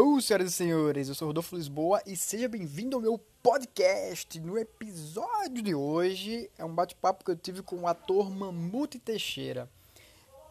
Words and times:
Senhoras 0.00 0.48
e 0.48 0.52
senhores, 0.52 1.08
eu 1.08 1.14
sou 1.14 1.28
Rodolfo 1.28 1.56
Lisboa 1.56 2.00
e 2.06 2.16
seja 2.16 2.48
bem-vindo 2.48 2.96
ao 2.96 3.02
meu 3.02 3.20
podcast. 3.42 4.40
No 4.40 4.58
episódio 4.58 5.60
de 5.60 5.74
hoje 5.74 6.50
é 6.56 6.64
um 6.64 6.74
bate-papo 6.74 7.22
que 7.22 7.30
eu 7.30 7.36
tive 7.36 7.60
com 7.60 7.80
o 7.80 7.86
ator 7.86 8.30
Mamute 8.30 8.98
Teixeira. 8.98 9.68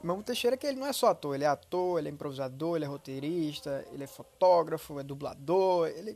Mamute 0.04 0.27
Teixeira 0.27 0.55
que 0.55 0.67
ele 0.67 0.79
não 0.79 0.85
é 0.85 0.93
só 0.93 1.07
ator, 1.07 1.33
ele 1.33 1.46
é 1.46 1.47
ator, 1.47 1.97
ele 1.97 2.09
é 2.09 2.12
improvisador, 2.12 2.75
ele 2.75 2.85
é 2.85 2.88
roteirista, 2.88 3.84
ele 3.91 4.04
é 4.04 4.07
fotógrafo, 4.07 4.99
é 4.99 5.04
dublador, 5.04 5.88
ele, 5.88 6.16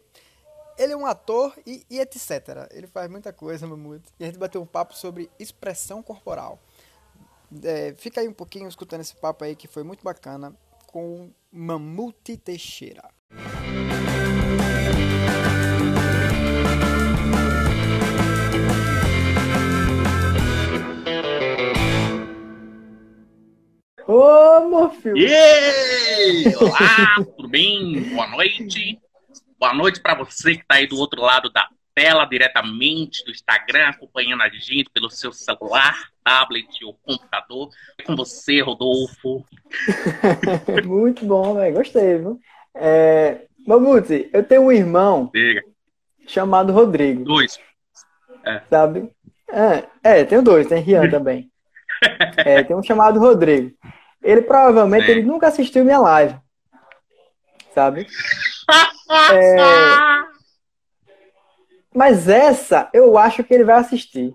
ele 0.77 0.93
é 0.93 0.95
um 0.95 1.07
ator 1.07 1.57
e, 1.65 1.83
e 1.89 1.99
etc. 1.99 2.69
Ele 2.69 2.85
faz 2.85 3.09
muita 3.09 3.33
coisa, 3.33 3.65
Mamute. 3.65 4.13
E 4.19 4.25
a 4.25 4.27
gente 4.27 4.37
bateu 4.37 4.61
um 4.61 4.67
papo 4.67 4.95
sobre 4.95 5.27
expressão 5.39 6.03
corporal. 6.03 6.59
É, 7.63 7.95
fica 7.97 8.21
aí 8.21 8.27
um 8.27 8.33
pouquinho 8.33 8.67
escutando 8.67 9.01
esse 9.01 9.15
papo 9.15 9.43
aí 9.43 9.55
que 9.55 9.67
foi 9.67 9.81
muito 9.81 10.03
bacana 10.03 10.55
com 10.85 11.31
Mamute 11.51 12.37
Teixeira. 12.37 13.03
Ô, 24.15 24.89
filho! 24.91 25.17
Yeah! 25.17 26.55
Olá, 26.61 27.25
tudo 27.35 27.47
bem? 27.47 27.99
Boa 28.13 28.27
noite. 28.27 28.99
Boa 29.59 29.73
noite 29.73 29.99
para 29.99 30.13
você 30.13 30.53
que 30.53 30.61
está 30.61 30.75
aí 30.75 30.85
do 30.85 30.99
outro 30.99 31.19
lado 31.19 31.51
da 31.51 31.67
tela, 31.95 32.23
diretamente 32.23 33.25
do 33.25 33.31
Instagram, 33.31 33.87
acompanhando 33.87 34.43
a 34.43 34.49
gente 34.49 34.87
pelo 34.91 35.09
seu 35.09 35.33
celular, 35.33 36.11
tablet 36.23 36.85
ou 36.85 36.93
computador. 36.93 37.69
É 37.97 38.03
com 38.03 38.15
você, 38.15 38.61
Rodolfo. 38.61 39.43
Muito 40.85 41.25
bom, 41.25 41.55
velho. 41.55 41.75
Gostei, 41.75 42.19
viu? 42.19 42.39
É... 42.75 43.47
Mamute, 43.65 44.29
eu 44.31 44.43
tenho 44.43 44.61
um 44.61 44.71
irmão 44.71 45.31
Diga. 45.33 45.63
chamado 46.27 46.71
Rodrigo. 46.71 47.23
Dois. 47.23 47.59
É. 48.45 48.61
Sabe? 48.69 49.09
É, 49.51 49.87
é, 50.03 50.23
tenho 50.23 50.43
dois, 50.43 50.67
tem 50.67 50.83
Rian 50.83 51.09
também. 51.09 51.49
É, 52.37 52.61
tem 52.61 52.75
um 52.75 52.83
chamado 52.83 53.17
Rodrigo. 53.17 53.73
Ele 54.23 54.41
provavelmente 54.41 55.09
ele 55.09 55.23
nunca 55.23 55.47
assistiu 55.47 55.83
minha 55.83 55.99
live. 55.99 56.35
Sabe? 57.73 58.07
É... 59.31 59.57
Mas 61.93 62.27
essa 62.27 62.89
eu 62.93 63.15
acho 63.15 63.43
que 63.43 63.53
ele 63.53 63.63
vai 63.63 63.75
assistir. 63.75 64.33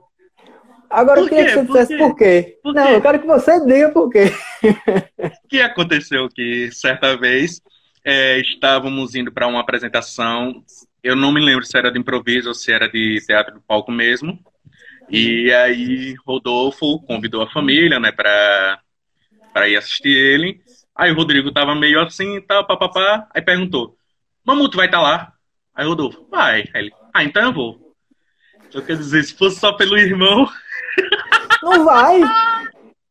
Agora 0.88 1.20
eu 1.20 1.28
queria 1.28 1.46
que 1.46 1.50
você 1.50 1.64
por 1.64 1.66
dissesse 1.66 1.96
quê? 1.96 1.98
por 1.98 2.16
quê. 2.16 2.58
Por 2.62 2.74
Não, 2.74 2.86
quê? 2.86 2.94
eu 2.94 3.02
quero 3.02 3.18
que 3.20 3.26
você 3.26 3.64
diga 3.64 3.90
por 3.90 4.08
quê. 4.08 4.32
O 5.44 5.48
que 5.48 5.60
aconteceu 5.60 6.28
que 6.28 6.70
certa 6.70 7.16
vez 7.16 7.60
é, 8.04 8.38
estávamos 8.38 9.14
indo 9.14 9.32
para 9.32 9.46
uma 9.46 9.60
apresentação. 9.60 10.62
Eu 11.02 11.16
não 11.16 11.32
me 11.32 11.40
lembro 11.40 11.64
se 11.64 11.76
era 11.76 11.90
de 11.90 11.98
improviso 11.98 12.48
ou 12.48 12.54
se 12.54 12.72
era 12.72 12.88
de 12.88 13.18
teatro 13.26 13.54
do 13.54 13.60
palco 13.60 13.90
mesmo. 13.90 14.38
E 15.10 15.52
aí 15.52 16.14
Rodolfo 16.26 17.00
convidou 17.06 17.42
a 17.42 17.50
família, 17.50 17.98
né, 17.98 18.12
para 18.12 18.78
para 19.58 19.68
ir 19.68 19.76
assistir 19.76 20.08
ele. 20.08 20.60
Aí 20.94 21.10
o 21.10 21.16
Rodrigo 21.16 21.52
tava 21.52 21.74
meio 21.74 22.00
assim, 22.00 22.40
tal, 22.42 22.64
papapá, 22.64 23.26
aí 23.34 23.42
perguntou: 23.42 23.96
"Mamuto 24.44 24.76
vai 24.76 24.86
estar 24.86 24.98
tá 24.98 25.02
lá?" 25.02 25.32
Aí 25.74 25.84
o 25.84 25.90
Rodolfo: 25.90 26.26
"Vai". 26.30 26.60
Aí 26.72 26.82
ele: 26.82 26.92
"Ah, 27.12 27.24
então 27.24 27.42
eu 27.42 27.52
vou". 27.52 27.94
Eu 28.72 28.82
quero 28.82 28.98
dizer, 28.98 29.24
se 29.24 29.34
fosse 29.36 29.58
só 29.58 29.72
pelo 29.72 29.98
irmão, 29.98 30.48
não 31.62 31.84
vai. 31.84 32.20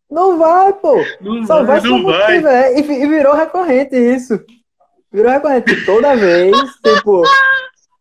Não 0.09 0.37
vai, 0.37 0.71
pô. 0.71 1.03
Não 1.19 1.45
Só 1.45 1.63
vai, 1.63 1.81
não 1.81 2.03
vai. 2.03 2.37
Tiver. 2.37 2.77
E 2.77 3.07
virou 3.07 3.35
recorrente 3.35 3.95
isso. 3.97 4.39
Virou 5.11 5.31
recorrente 5.31 5.85
toda 5.85 6.15
vez, 6.15 6.55
tipo, 6.81 7.23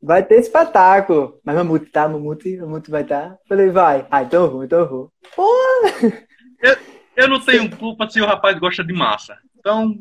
vai 0.00 0.22
ter 0.22 0.38
espetáculo. 0.38 1.40
Mas 1.44 1.56
Mamute 1.56 1.86
tá, 1.86 2.08
Mamute, 2.08 2.56
Mamute 2.58 2.92
vai 2.92 3.02
estar. 3.02 3.30
Tá. 3.30 3.38
Falei, 3.48 3.70
vai. 3.70 4.06
Ah, 4.08 4.22
então 4.22 4.44
eu 4.44 4.50
vou, 4.52 4.64
então 4.64 4.78
eu 4.80 4.88
vou. 4.88 5.12
Porra! 5.34 6.26
Eu, 6.62 6.76
eu 7.16 7.28
não 7.28 7.40
tenho 7.40 7.74
culpa 7.76 8.08
se 8.08 8.20
o 8.20 8.26
rapaz 8.26 8.58
gosta 8.58 8.84
de 8.84 8.92
massa. 8.92 9.38
Então, 9.58 9.98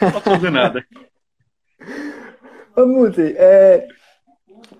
não 0.00 0.12
posso 0.12 0.30
fazer 0.30 0.50
nada. 0.50 0.84
Mamute, 2.76 3.34
é, 3.36 3.86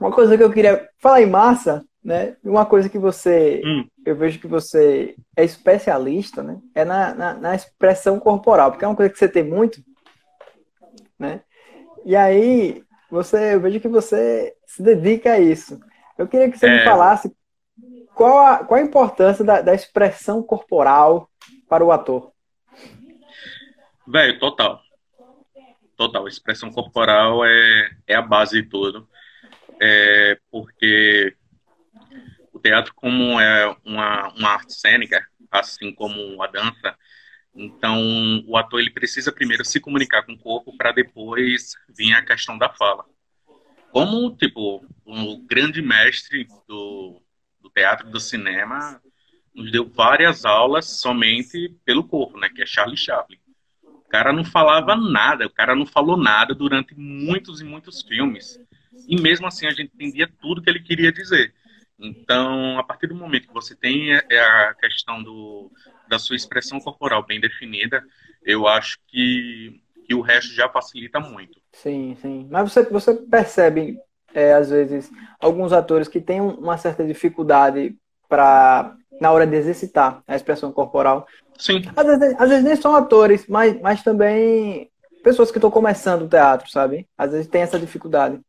uma 0.01 0.11
coisa 0.11 0.37
que 0.37 0.43
eu 0.43 0.53
queria 0.53 0.89
falar 0.99 1.23
em 1.23 1.27
massa, 1.27 1.85
né? 2.03 2.37
Uma 2.45 2.65
coisa 2.65 2.89
que 2.89 2.99
você, 2.99 3.61
hum. 3.65 3.87
eu 4.05 4.17
vejo 4.17 4.39
que 4.39 4.47
você 4.47 5.15
é 5.37 5.45
especialista, 5.45 6.43
né? 6.43 6.59
É 6.75 6.85
na, 6.85 7.15
na, 7.15 7.35
na, 7.35 7.55
expressão 7.55 8.19
corporal, 8.19 8.71
porque 8.71 8.85
é 8.85 8.89
uma 8.89 8.97
coisa 8.97 9.13
que 9.13 9.19
você 9.19 9.29
tem 9.29 9.45
muito, 9.45 9.81
né? 11.19 11.43
E 12.05 12.17
aí, 12.17 12.83
você, 13.11 13.55
eu 13.55 13.61
vejo 13.61 13.81
que 13.81 13.89
você 13.89 14.55
se 14.67 14.83
dedica 14.83 15.33
a 15.33 15.41
isso. 15.41 15.79
Eu 16.17 16.27
queria 16.27 16.51
que 16.51 16.59
você 16.59 16.67
é... 16.67 16.79
me 16.79 16.85
falasse 16.85 17.33
qual 18.15 18.39
a, 18.39 18.65
qual 18.65 18.81
a 18.81 18.83
importância 18.83 19.45
da, 19.45 19.61
da 19.61 19.75
expressão 19.75 20.43
corporal 20.43 21.29
para 21.69 21.85
o 21.85 21.93
ator. 21.93 22.33
Velho, 24.07 24.39
total. 24.39 24.83
Total. 25.97 26.27
Expressão 26.27 26.71
corporal 26.71 27.45
é, 27.45 27.91
é 28.07 28.15
a 28.15 28.23
base 28.23 28.63
de 28.63 28.69
tudo. 28.69 29.09
É 29.81 30.39
porque 30.51 31.37
o 32.53 32.59
teatro 32.59 32.93
como 32.95 33.39
é 33.41 33.77
uma, 33.85 34.29
uma 34.35 34.51
arte 34.51 34.75
cênica, 34.75 35.25
assim 35.51 35.93
como 35.95 36.43
a 36.43 36.47
dança, 36.47 36.97
então 37.55 38.45
o 38.47 38.57
ator 38.57 38.81
ele 38.81 38.91
precisa 38.91 39.33
primeiro 39.33 39.65
se 39.65 39.81
comunicar 39.81 40.23
com 40.25 40.33
o 40.33 40.39
corpo 40.39 40.77
para 40.77 40.93
depois 40.93 41.73
vir 41.89 42.13
a 42.15 42.25
questão 42.25 42.57
da 42.57 42.69
fala. 42.73 43.05
Como, 43.91 44.37
tipo, 44.37 44.85
o 45.05 45.39
grande 45.47 45.81
mestre 45.81 46.47
do, 46.69 47.23
do 47.61 47.71
teatro 47.71 48.09
do 48.11 48.21
cinema 48.21 49.01
nos 49.59 49.73
deu 49.73 49.85
várias 49.85 50.45
aulas 50.45 51.01
somente 51.01 51.75
pelo 51.85 52.05
corpo, 52.05 52.39
né, 52.39 52.49
que 52.49 52.63
é 52.63 52.67
Charlie 52.67 52.97
Chaplin. 52.97 53.39
O 53.83 54.09
cara 54.09 54.33
não 54.33 54.45
falava 54.45 54.95
nada, 54.97 55.47
o 55.47 55.51
cara 55.51 55.75
não 55.75 55.85
falou 55.85 56.17
nada 56.17 56.55
durante 56.55 56.95
muitos 56.95 57.61
e 57.61 57.65
muitos 57.65 58.01
filmes. 58.03 58.59
E 59.07 59.21
mesmo 59.21 59.47
assim 59.47 59.67
a 59.67 59.71
gente 59.71 59.91
entendia 59.93 60.31
tudo 60.41 60.63
que 60.63 60.71
ele 60.71 60.81
queria 60.81 61.13
dizer. 61.13 61.53
Então, 61.99 62.79
a 62.79 62.85
partir 62.85 63.09
do 63.09 63.17
momento 63.17 63.49
que 63.49 63.53
você 63.53 63.75
tem 63.75 64.15
é, 64.15 64.25
é 64.31 64.41
a 64.41 64.75
questão 64.75 65.23
do, 65.23 65.71
da 66.09 66.19
sua 66.19 66.37
expressão 66.37 66.79
corporal 66.79 67.27
bem 67.27 67.41
definida, 67.41 68.03
eu 68.45 68.69
acho 68.69 68.99
que, 69.09 69.83
que 70.07 70.15
o 70.15 70.21
resto 70.21 70.55
já 70.55 70.69
facilita 70.69 71.19
muito. 71.19 71.61
Sim, 71.73 72.17
sim. 72.23 72.47
Mas 72.49 72.73
você, 72.73 72.85
você 72.85 73.13
percebe, 73.13 73.99
é, 74.33 74.55
às 74.55 74.71
vezes, 74.71 75.11
alguns 75.41 75.73
atores 75.73 76.07
que 76.07 76.21
têm 76.21 76.41
uma 76.41 76.79
certa 76.79 77.05
dificuldade 77.05 77.97
para 78.29 78.97
na 79.21 79.31
hora 79.31 79.47
de 79.47 79.57
exercitar 79.57 80.23
a 80.27 80.37
expressão 80.37 80.73
corporal. 80.73 81.27
Sim. 81.59 81.83
Às 81.97 82.07
vezes, 82.07 82.37
às 82.39 82.49
vezes 82.49 82.65
nem 82.65 82.77
são 82.77 82.95
atores, 82.95 83.47
mas, 83.49 83.81
mas 83.81 84.03
também 84.03 84.91
pessoas 85.23 85.51
que 85.51 85.59
estão 85.59 85.71
começando 85.71 86.23
o 86.23 86.29
teatro, 86.29 86.71
sabe? 86.71 87.07
Às 87.17 87.33
vezes 87.33 87.47
tem 87.49 87.63
essa 87.63 87.79
dificuldade. 87.79 88.41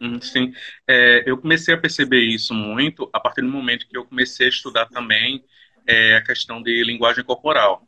Hum, 0.00 0.18
sim, 0.20 0.52
é, 0.88 1.22
eu 1.26 1.36
comecei 1.36 1.74
a 1.74 1.78
perceber 1.78 2.22
isso 2.22 2.54
muito 2.54 3.10
a 3.12 3.20
partir 3.20 3.42
do 3.42 3.48
momento 3.48 3.86
que 3.86 3.96
eu 3.96 4.06
comecei 4.06 4.46
a 4.46 4.48
estudar 4.48 4.86
também 4.86 5.44
é, 5.86 6.16
a 6.16 6.24
questão 6.24 6.62
de 6.62 6.82
linguagem 6.84 7.22
corporal. 7.22 7.86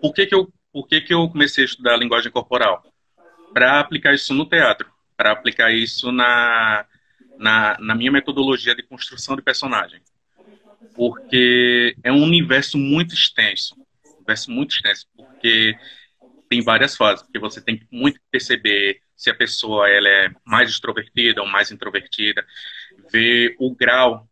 Por 0.00 0.12
que, 0.12 0.26
que, 0.26 0.34
eu, 0.34 0.52
por 0.72 0.88
que, 0.88 1.00
que 1.00 1.14
eu 1.14 1.28
comecei 1.28 1.62
a 1.62 1.66
estudar 1.66 1.94
a 1.94 1.96
linguagem 1.96 2.32
corporal? 2.32 2.82
Para 3.54 3.78
aplicar 3.78 4.12
isso 4.12 4.34
no 4.34 4.48
teatro, 4.48 4.90
para 5.16 5.30
aplicar 5.30 5.70
isso 5.72 6.10
na, 6.10 6.84
na, 7.38 7.76
na 7.78 7.94
minha 7.94 8.10
metodologia 8.10 8.74
de 8.74 8.82
construção 8.82 9.36
de 9.36 9.42
personagem. 9.42 10.00
Porque 10.94 11.96
é 12.02 12.12
um 12.12 12.22
universo 12.22 12.76
muito 12.76 13.14
extenso, 13.14 13.74
um 14.06 14.16
universo 14.16 14.50
muito 14.50 14.74
extenso, 14.74 15.06
porque 15.16 15.76
tem 16.48 16.62
várias 16.62 16.96
fases, 16.96 17.22
porque 17.22 17.38
você 17.38 17.60
tem 17.62 17.80
muito 17.90 18.18
que 18.18 18.26
perceber 18.30 19.00
se 19.16 19.30
a 19.30 19.34
pessoa 19.34 19.88
ela 19.88 20.08
é 20.08 20.30
mais 20.44 20.68
extrovertida 20.68 21.40
ou 21.40 21.48
mais 21.48 21.70
introvertida, 21.70 22.44
ver 23.10 23.56
o 23.58 23.74
grau 23.74 24.28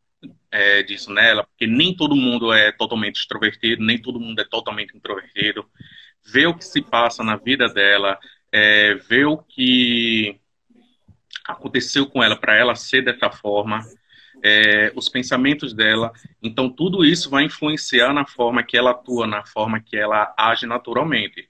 é, 0.51 0.83
disso 0.83 1.13
nela, 1.13 1.45
porque 1.45 1.67
nem 1.67 1.97
todo 1.97 2.17
mundo 2.17 2.53
é 2.53 2.73
totalmente 2.73 3.21
extrovertido, 3.21 3.85
nem 3.85 3.97
todo 3.97 4.21
mundo 4.21 4.41
é 4.41 4.45
totalmente 4.45 4.97
introvertido, 4.97 5.65
ver 6.27 6.47
o 6.47 6.55
que 6.55 6.65
se 6.65 6.83
passa 6.83 7.23
na 7.23 7.37
vida 7.37 7.69
dela, 7.69 8.19
é, 8.53 8.95
ver 8.95 9.27
o 9.27 9.39
que 9.39 10.39
aconteceu 11.47 12.07
com 12.07 12.23
ela 12.23 12.37
para 12.37 12.57
ela 12.57 12.75
ser 12.75 13.03
dessa 13.03 13.31
forma, 13.31 13.81
é, 14.43 14.93
os 14.95 15.09
pensamentos 15.09 15.75
dela. 15.75 16.13
Então, 16.43 16.69
tudo 16.69 17.05
isso 17.05 17.31
vai 17.31 17.45
influenciar 17.45 18.13
na 18.13 18.27
forma 18.27 18.63
que 18.63 18.77
ela 18.77 18.91
atua, 18.91 19.27
na 19.27 19.45
forma 19.45 19.81
que 19.81 19.97
ela 19.97 20.35
age 20.37 20.67
naturalmente. 20.67 21.49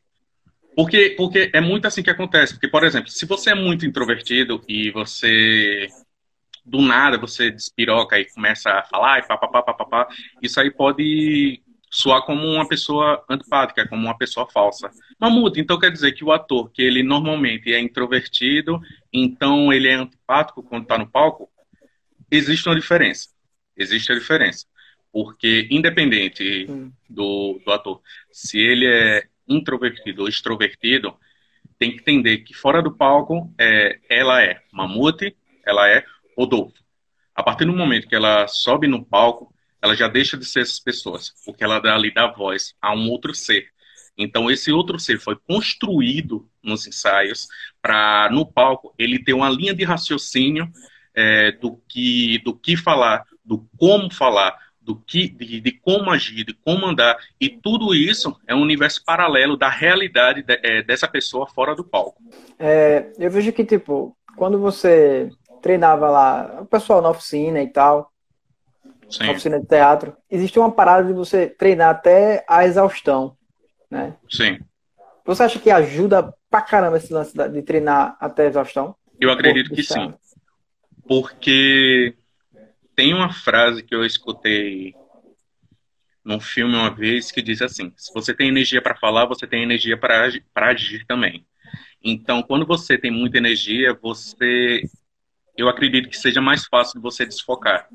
Porque, 0.74 1.14
porque 1.16 1.50
é 1.52 1.60
muito 1.60 1.86
assim 1.86 2.02
que 2.02 2.10
acontece. 2.10 2.54
Porque, 2.54 2.68
por 2.68 2.84
exemplo, 2.84 3.10
se 3.10 3.26
você 3.26 3.50
é 3.50 3.54
muito 3.54 3.84
introvertido 3.84 4.62
e 4.68 4.90
você 4.90 5.88
do 6.64 6.80
nada 6.80 7.18
você 7.18 7.50
despiroca 7.50 8.18
e 8.18 8.26
começa 8.26 8.70
a 8.70 8.82
falar 8.84 9.18
e 9.18 9.26
papapá, 9.26 9.62
papapá, 9.62 10.08
isso 10.42 10.60
aí 10.60 10.70
pode 10.70 11.60
soar 11.90 12.22
como 12.22 12.46
uma 12.46 12.68
pessoa 12.68 13.24
antipática, 13.28 13.88
como 13.88 14.04
uma 14.04 14.16
pessoa 14.16 14.46
falsa. 14.48 14.90
Mamute, 15.18 15.60
então 15.60 15.78
quer 15.78 15.90
dizer 15.90 16.12
que 16.12 16.24
o 16.24 16.30
ator, 16.30 16.70
que 16.70 16.82
ele 16.82 17.02
normalmente 17.02 17.72
é 17.74 17.80
introvertido, 17.80 18.80
então 19.12 19.72
ele 19.72 19.88
é 19.88 19.94
antipático 19.94 20.62
quando 20.62 20.84
está 20.84 20.96
no 20.96 21.08
palco? 21.08 21.50
Existe 22.30 22.68
uma 22.68 22.78
diferença. 22.78 23.28
Existe 23.76 24.12
a 24.12 24.18
diferença. 24.18 24.66
Porque, 25.12 25.66
independente 25.70 26.66
do, 27.08 27.60
do 27.64 27.72
ator, 27.72 28.00
se 28.30 28.58
ele 28.58 28.86
é 28.86 29.24
introvertido 29.48 30.22
ou 30.22 30.28
extrovertido, 30.28 31.16
tem 31.78 31.90
que 31.90 31.98
entender 31.98 32.38
que 32.38 32.54
fora 32.54 32.82
do 32.82 32.94
palco, 32.94 33.52
é, 33.58 33.98
ela 34.08 34.42
é 34.42 34.62
Mamute, 34.72 35.36
ela 35.66 35.88
é 35.88 36.04
Rodolfo. 36.36 36.80
A 37.34 37.42
partir 37.42 37.64
do 37.64 37.72
momento 37.72 38.06
que 38.06 38.14
ela 38.14 38.46
sobe 38.46 38.86
no 38.86 39.04
palco, 39.04 39.52
ela 39.82 39.96
já 39.96 40.06
deixa 40.06 40.36
de 40.36 40.44
ser 40.44 40.60
essas 40.60 40.78
pessoas, 40.78 41.32
porque 41.44 41.64
ela 41.64 41.80
dá, 41.80 41.94
ali 41.94 42.12
dá 42.12 42.26
voz 42.26 42.74
a 42.80 42.94
um 42.94 43.08
outro 43.08 43.34
ser. 43.34 43.68
Então, 44.16 44.50
esse 44.50 44.70
outro 44.70 44.98
ser 44.98 45.18
foi 45.18 45.36
construído 45.36 46.46
nos 46.62 46.86
ensaios 46.86 47.48
para, 47.80 48.28
no 48.30 48.44
palco, 48.44 48.94
ele 48.98 49.22
ter 49.22 49.32
uma 49.32 49.48
linha 49.48 49.72
de 49.72 49.82
raciocínio 49.82 50.70
é, 51.14 51.52
do, 51.52 51.80
que, 51.88 52.38
do 52.44 52.54
que 52.54 52.76
falar, 52.76 53.24
do 53.44 53.66
como 53.76 54.12
falar, 54.12 54.56
do 54.80 54.96
que, 54.96 55.28
de, 55.28 55.60
de, 55.60 55.72
como 55.72 56.10
agir, 56.10 56.44
de 56.44 56.54
como 56.54 56.86
andar. 56.86 57.16
E 57.40 57.48
tudo 57.48 57.94
isso 57.94 58.36
é 58.46 58.54
um 58.54 58.62
universo 58.62 59.04
paralelo 59.04 59.56
da 59.56 59.68
realidade 59.68 60.42
de, 60.42 60.58
é, 60.62 60.82
dessa 60.82 61.06
pessoa 61.06 61.46
fora 61.46 61.74
do 61.74 61.84
palco. 61.84 62.22
É, 62.58 63.12
eu 63.18 63.30
vejo 63.30 63.52
que, 63.52 63.64
tipo, 63.64 64.16
quando 64.36 64.58
você 64.58 65.30
treinava 65.60 66.08
lá, 66.08 66.58
o 66.62 66.66
pessoal 66.66 67.02
na 67.02 67.10
oficina 67.10 67.62
e 67.62 67.68
tal, 67.68 68.10
Sim. 69.08 69.26
na 69.26 69.32
oficina 69.32 69.60
de 69.60 69.66
teatro, 69.66 70.16
existe 70.30 70.58
uma 70.58 70.70
parada 70.70 71.06
de 71.06 71.12
você 71.12 71.46
treinar 71.46 71.90
até 71.90 72.44
a 72.48 72.64
exaustão, 72.64 73.36
né? 73.90 74.14
Sim. 74.28 74.58
Você 75.24 75.42
acha 75.42 75.58
que 75.58 75.70
ajuda 75.70 76.34
pra 76.50 76.62
caramba 76.62 76.96
esse 76.96 77.12
lance 77.12 77.36
de 77.36 77.62
treinar 77.62 78.16
até 78.18 78.44
a 78.44 78.48
exaustão? 78.48 78.96
Eu 79.20 79.30
acredito 79.30 79.72
que 79.74 79.82
sim. 79.82 80.14
Porque 81.10 82.14
tem 82.94 83.12
uma 83.12 83.32
frase 83.32 83.82
que 83.82 83.92
eu 83.92 84.04
escutei 84.04 84.94
num 86.24 86.38
filme 86.38 86.76
uma 86.76 86.94
vez 86.94 87.32
que 87.32 87.42
diz 87.42 87.60
assim: 87.60 87.92
se 87.96 88.14
você 88.14 88.32
tem 88.32 88.46
energia 88.46 88.80
para 88.80 88.94
falar, 88.94 89.26
você 89.26 89.44
tem 89.44 89.64
energia 89.64 89.98
para 89.98 90.30
agir 90.68 91.04
também. 91.06 91.44
Então, 92.00 92.44
quando 92.44 92.64
você 92.64 92.96
tem 92.96 93.10
muita 93.10 93.38
energia, 93.38 93.92
você 94.00 94.84
eu 95.56 95.68
acredito 95.68 96.08
que 96.08 96.16
seja 96.16 96.40
mais 96.40 96.66
fácil 96.66 97.00
de 97.00 97.02
você 97.02 97.26
desfocar. 97.26 97.88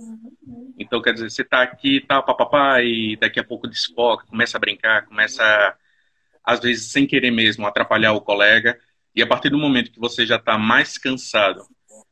Então, 0.78 1.02
quer 1.02 1.14
dizer, 1.14 1.30
você 1.30 1.42
está 1.42 1.62
aqui, 1.62 2.02
tá, 2.02 2.22
papapá, 2.22 2.82
e 2.82 3.16
daqui 3.16 3.40
a 3.40 3.46
pouco 3.46 3.66
desfoca, 3.66 4.28
começa 4.28 4.58
a 4.58 4.60
brincar, 4.60 5.06
começa, 5.06 5.74
às 6.44 6.60
vezes, 6.60 6.92
sem 6.92 7.08
querer 7.08 7.32
mesmo, 7.32 7.66
atrapalhar 7.66 8.12
o 8.12 8.20
colega. 8.20 8.78
E 9.16 9.24
a 9.24 9.28
partir 9.28 9.50
do 9.50 9.58
momento 9.58 9.90
que 9.90 10.02
você 10.02 10.26
já 10.26 10.36
está 10.36 10.58
mais 10.58 10.98
cansado, 10.98 11.66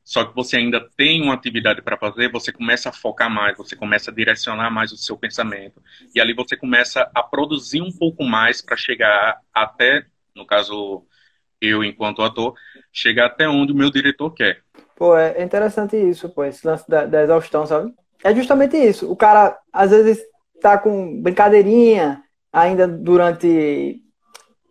só 0.03 0.25
que 0.25 0.35
você 0.35 0.57
ainda 0.57 0.85
tem 0.97 1.21
uma 1.21 1.33
atividade 1.33 1.81
para 1.81 1.97
fazer, 1.97 2.29
você 2.31 2.51
começa 2.51 2.89
a 2.89 2.93
focar 2.93 3.29
mais, 3.29 3.57
você 3.57 3.75
começa 3.75 4.11
a 4.11 4.13
direcionar 4.13 4.69
mais 4.69 4.91
o 4.91 4.97
seu 4.97 5.17
pensamento. 5.17 5.81
E 6.13 6.19
ali 6.19 6.33
você 6.33 6.57
começa 6.57 7.09
a 7.15 7.23
produzir 7.23 7.81
um 7.81 7.91
pouco 7.91 8.23
mais 8.23 8.61
para 8.61 8.75
chegar 8.75 9.37
até, 9.53 10.05
no 10.35 10.45
caso, 10.45 11.05
eu 11.61 11.83
enquanto 11.83 12.21
ator, 12.21 12.53
chegar 12.91 13.27
até 13.27 13.47
onde 13.47 13.71
o 13.71 13.75
meu 13.75 13.89
diretor 13.89 14.31
quer. 14.31 14.61
Pô, 14.95 15.15
é 15.17 15.41
interessante 15.41 15.95
isso, 15.95 16.29
pô, 16.29 16.43
esse 16.43 16.67
lance 16.67 16.87
da, 16.87 17.05
da 17.05 17.23
exaustão, 17.23 17.65
sabe? 17.65 17.93
É 18.23 18.35
justamente 18.35 18.77
isso. 18.77 19.09
O 19.09 19.15
cara, 19.15 19.57
às 19.71 19.91
vezes, 19.91 20.21
tá 20.61 20.77
com 20.77 21.21
brincadeirinha 21.21 22.23
ainda 22.51 22.87
durante, 22.87 24.01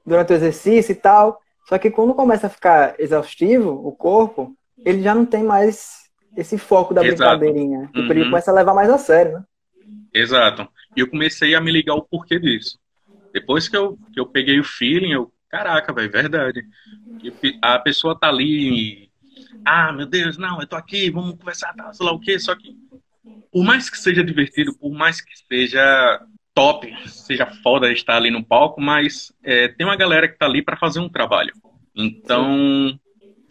durante 0.05 0.33
o 0.33 0.37
exercício 0.37 0.93
e 0.93 0.97
tal. 0.97 1.41
Só 1.69 1.79
que 1.79 1.91
quando 1.91 2.15
começa 2.15 2.47
a 2.47 2.51
ficar 2.51 2.95
exaustivo, 2.99 3.71
o 3.71 3.93
corpo, 3.93 4.55
ele 4.85 5.03
já 5.03 5.15
não 5.15 5.25
tem 5.25 5.43
mais 5.43 6.03
esse 6.37 6.57
foco 6.59 6.95
da 6.95 7.05
Exato. 7.05 7.39
brincadeirinha. 7.39 7.87
Tipo, 7.87 7.99
uhum. 7.99 8.11
ele 8.11 8.25
começa 8.25 8.51
a 8.51 8.55
levar 8.55 8.75
mais 8.75 8.91
a 8.91 8.99
sério, 8.99 9.33
né? 9.35 9.45
Exato. 10.15 10.69
E 10.97 11.01
eu 11.01 11.09
comecei 11.09 11.55
a 11.55 11.61
me 11.61 11.71
ligar 11.71 11.95
o 11.95 12.03
porquê 12.03 12.39
disso. 12.39 12.79
Depois 13.33 13.69
que 13.69 13.77
eu, 13.77 13.99
que 14.13 14.21
eu 14.21 14.27
peguei 14.27 14.61
o 14.61 14.65
feeling, 14.65 15.13
eu, 15.13 15.33
caraca, 15.49 15.93
velho, 15.93 16.11
verdade. 16.11 16.65
A 17.63 17.79
pessoa 17.79 18.19
tá 18.19 18.29
ali 18.29 19.11
ah, 19.65 19.93
meu 19.93 20.07
Deus, 20.07 20.37
não, 20.37 20.61
eu 20.61 20.67
tô 20.67 20.77
aqui, 20.77 21.11
vamos 21.11 21.37
conversar, 21.37 21.73
tá, 21.75 21.93
sei 21.93 22.05
lá 22.05 22.13
o 22.13 22.21
quê. 22.21 22.39
Só 22.39 22.55
que, 22.55 22.77
por 23.51 23.65
mais 23.65 23.89
que 23.89 23.99
seja 23.99 24.25
divertido, 24.25 24.77
por 24.77 24.91
mais 24.91 25.21
que 25.21 25.33
seja 25.49 26.21
top, 26.55 26.93
seja 27.09 27.47
foda 27.47 27.91
estar 27.93 28.17
ali 28.17 28.31
no 28.31 28.45
palco, 28.45 28.81
mas 28.81 29.33
é, 29.43 29.69
tem 29.69 29.87
uma 29.87 29.97
galera 29.97 30.29
que 30.29 30.37
tá 30.37 30.47
ali 30.47 30.63
para 30.63 30.77
fazer 30.77 31.01
um 31.01 31.09
trabalho. 31.09 31.53
Então, 31.95 32.99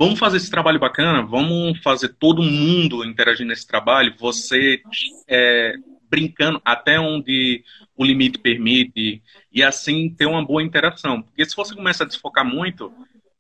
vamos 0.02 0.18
fazer 0.18 0.38
esse 0.38 0.50
trabalho 0.50 0.80
bacana, 0.80 1.24
vamos 1.24 1.80
fazer 1.84 2.10
todo 2.20 2.42
mundo 2.42 3.06
interagir 3.06 3.46
nesse 3.46 3.68
trabalho, 3.68 4.16
você 4.20 4.82
é, 5.28 5.76
brincando 6.10 6.60
até 6.66 7.00
onde 7.00 7.64
o 7.96 8.04
limite 8.04 8.40
permite, 8.40 9.22
e 9.54 9.62
assim 9.62 10.10
ter 10.10 10.26
uma 10.26 10.44
boa 10.44 10.64
interação. 10.64 11.22
Porque 11.22 11.46
se 11.46 11.56
você 11.56 11.76
começa 11.76 12.04
a 12.04 12.08
desfocar 12.08 12.44
muito, 12.44 12.92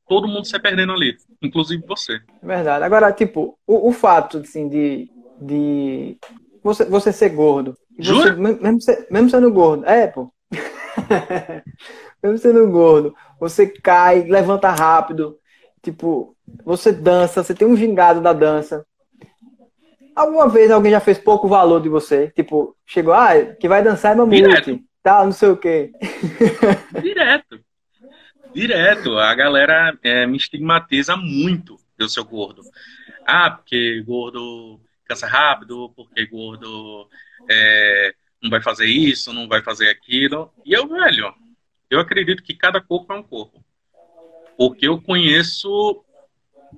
todo 0.07 0.27
mundo 0.27 0.45
sai 0.45 0.59
perdendo 0.59 0.91
ali, 0.91 1.17
inclusive 1.41 1.83
você. 1.87 2.19
Verdade. 2.43 2.85
Agora, 2.85 3.11
tipo, 3.11 3.57
o, 3.65 3.89
o 3.89 3.91
fato 3.91 4.37
assim, 4.37 4.69
de, 4.69 5.09
de 5.41 6.15
você, 6.63 6.85
você 6.85 7.11
ser 7.11 7.29
gordo. 7.29 7.75
Você, 7.97 8.33
mesmo, 8.33 8.77
mesmo 9.09 9.29
sendo 9.31 9.51
gordo. 9.51 9.83
É, 9.87 10.05
pô. 10.05 10.31
mesmo 12.21 12.37
sendo 12.37 12.69
gordo, 12.69 13.15
você 13.39 13.65
cai, 13.65 14.21
levanta 14.25 14.69
rápido. 14.69 15.40
Tipo, 15.81 16.35
você 16.63 16.91
dança, 16.91 17.43
você 17.43 17.55
tem 17.55 17.67
um 17.67 17.75
gingado 17.75 18.21
da 18.21 18.33
dança. 18.33 18.85
Alguma 20.15 20.47
vez 20.47 20.69
alguém 20.69 20.91
já 20.91 20.99
fez 20.99 21.17
pouco 21.17 21.47
valor 21.47 21.81
de 21.81 21.89
você? 21.89 22.29
Tipo, 22.35 22.75
chegou, 22.85 23.13
ah, 23.13 23.29
que 23.59 23.67
vai 23.67 23.83
dançar 23.83 24.13
é 24.13 24.15
mamute. 24.15 24.83
Tá, 25.01 25.23
não 25.23 25.31
sei 25.31 25.49
o 25.49 25.57
quê. 25.57 25.91
Direto. 27.01 27.59
Direto, 28.53 29.17
a 29.17 29.33
galera 29.33 29.97
é, 30.03 30.27
me 30.27 30.37
estigmatiza 30.37 31.15
muito 31.15 31.77
eu 31.97 32.09
ser 32.09 32.23
gordo. 32.23 32.61
Ah, 33.25 33.49
porque 33.49 34.03
gordo 34.05 34.79
cansa 35.05 35.25
rápido, 35.25 35.91
porque 35.95 36.25
gordo 36.27 37.07
é, 37.49 38.13
não 38.43 38.49
vai 38.49 38.61
fazer 38.61 38.85
isso, 38.85 39.33
não 39.33 39.47
vai 39.47 39.61
fazer 39.63 39.89
aquilo. 39.89 40.51
E 40.65 40.73
eu, 40.73 40.87
velho, 40.87 41.33
eu 41.89 41.99
acredito 41.99 42.43
que 42.43 42.53
cada 42.53 42.81
corpo 42.81 43.11
é 43.13 43.15
um 43.15 43.23
corpo. 43.23 43.63
Porque 44.61 44.87
eu 44.87 45.01
conheço, 45.01 46.03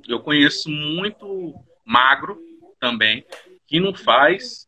eu 0.08 0.22
conheço 0.22 0.70
muito 0.70 1.54
magro 1.84 2.40
também, 2.80 3.26
que 3.68 3.78
não 3.78 3.94
faz 3.94 4.66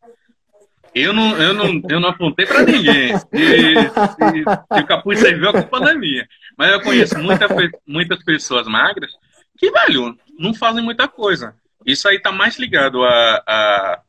eu 0.94 1.14
não, 1.14 1.34
eu 1.38 1.54
não, 1.54 1.82
eu 1.88 1.98
não 1.98 2.10
apontei 2.10 2.44
para 2.44 2.62
ninguém. 2.62 3.16
Se, 3.16 3.24
se, 3.26 4.44
se, 4.74 4.82
o 4.82 4.86
capuz 4.86 5.18
serviu, 5.18 5.48
a 5.48 5.52
culpa 5.54 5.80
não 5.80 5.88
é 5.88 5.94
minha. 5.94 6.28
Mas 6.58 6.72
eu 6.72 6.82
conheço 6.82 7.18
muita, 7.18 7.46
muitas 7.86 8.22
pessoas 8.22 8.66
magras 8.66 9.10
que, 9.56 9.70
velho, 9.70 10.14
não 10.38 10.52
fazem 10.52 10.84
muita 10.84 11.08
coisa. 11.08 11.54
Isso 11.86 12.06
aí 12.06 12.18
tá 12.18 12.30
mais 12.30 12.58
ligado 12.58 13.02
a, 13.02 13.42
a, 13.46 14.02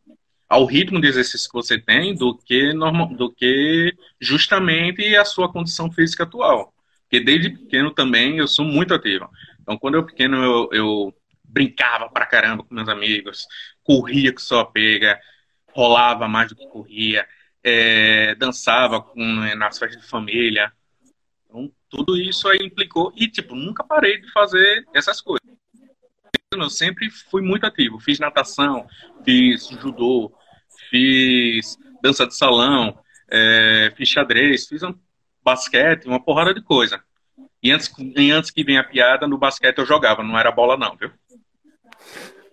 ao 0.50 0.66
ritmo 0.66 1.00
de 1.00 1.08
exercício 1.08 1.50
que 1.50 1.56
você 1.56 1.80
tem 1.80 2.14
do 2.14 2.38
que, 2.38 2.74
normal, 2.74 3.08
do 3.08 3.32
que 3.32 3.96
justamente 4.20 5.16
a 5.16 5.24
sua 5.24 5.50
condição 5.50 5.90
física 5.90 6.24
atual. 6.24 6.74
Porque 7.08 7.24
desde 7.24 7.50
pequeno 7.50 7.92
também 7.92 8.38
eu 8.38 8.48
sou 8.48 8.66
muito 8.66 8.94
ativo. 8.94 9.30
Então, 9.62 9.78
quando 9.78 9.96
eu 9.96 10.06
pequeno, 10.06 10.44
eu, 10.44 10.70
eu 10.74 11.16
brincava 11.44 12.10
pra 12.10 12.26
caramba 12.26 12.64
com 12.64 12.76
meus 12.76 12.90
amigos, 12.90 13.48
corria 13.82 14.34
com 14.34 14.40
sua 14.40 14.70
pega, 14.70 15.18
rolava 15.72 16.28
mais 16.28 16.50
do 16.50 16.56
que 16.56 16.68
corria, 16.68 17.26
é, 17.64 18.36
dançava 18.36 19.02
com, 19.02 19.22
né, 19.22 19.56
nas 19.56 19.80
festas 19.80 20.02
de 20.02 20.08
família. 20.08 20.72
Então, 21.46 21.72
tudo 21.90 22.18
isso 22.18 22.48
aí 22.50 22.60
implicou. 22.62 23.14
E, 23.16 23.30
tipo, 23.30 23.56
nunca 23.56 23.86
parei 23.86 24.20
de 24.20 24.30
fazer 24.34 24.86
essas 24.94 25.22
coisas. 25.22 25.48
Eu 26.52 26.70
sempre 26.70 27.10
fui 27.10 27.42
muito 27.42 27.66
ativo. 27.66 28.00
Fiz 28.00 28.20
natação, 28.20 28.86
fiz 29.24 29.68
judô, 29.68 30.34
fiz 30.90 31.78
dança 32.02 32.28
de 32.28 32.36
salão, 32.36 33.00
é, 33.30 33.94
fiz 33.96 34.10
xadrez, 34.10 34.68
fiz 34.68 34.84
um 34.84 34.94
basquete, 35.48 36.06
uma 36.08 36.20
porrada 36.20 36.54
de 36.54 36.62
coisa. 36.62 37.00
E 37.64 37.72
antes, 37.72 37.90
e 37.98 38.32
antes 38.32 38.52
que 38.52 38.66
venha 38.66 38.82
a 38.82 38.84
piada, 38.84 39.28
no 39.28 39.38
basquete 39.38 39.78
eu 39.78 39.86
jogava, 39.86 40.22
não 40.22 40.38
era 40.38 40.52
bola 40.52 40.76
não, 40.76 40.94
viu? 40.98 41.10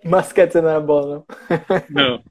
Basquete 0.05 0.55
não 0.61 0.69
era 0.69 0.81
bola, 0.81 1.25
não. 1.91 2.05
Não. 2.09 2.23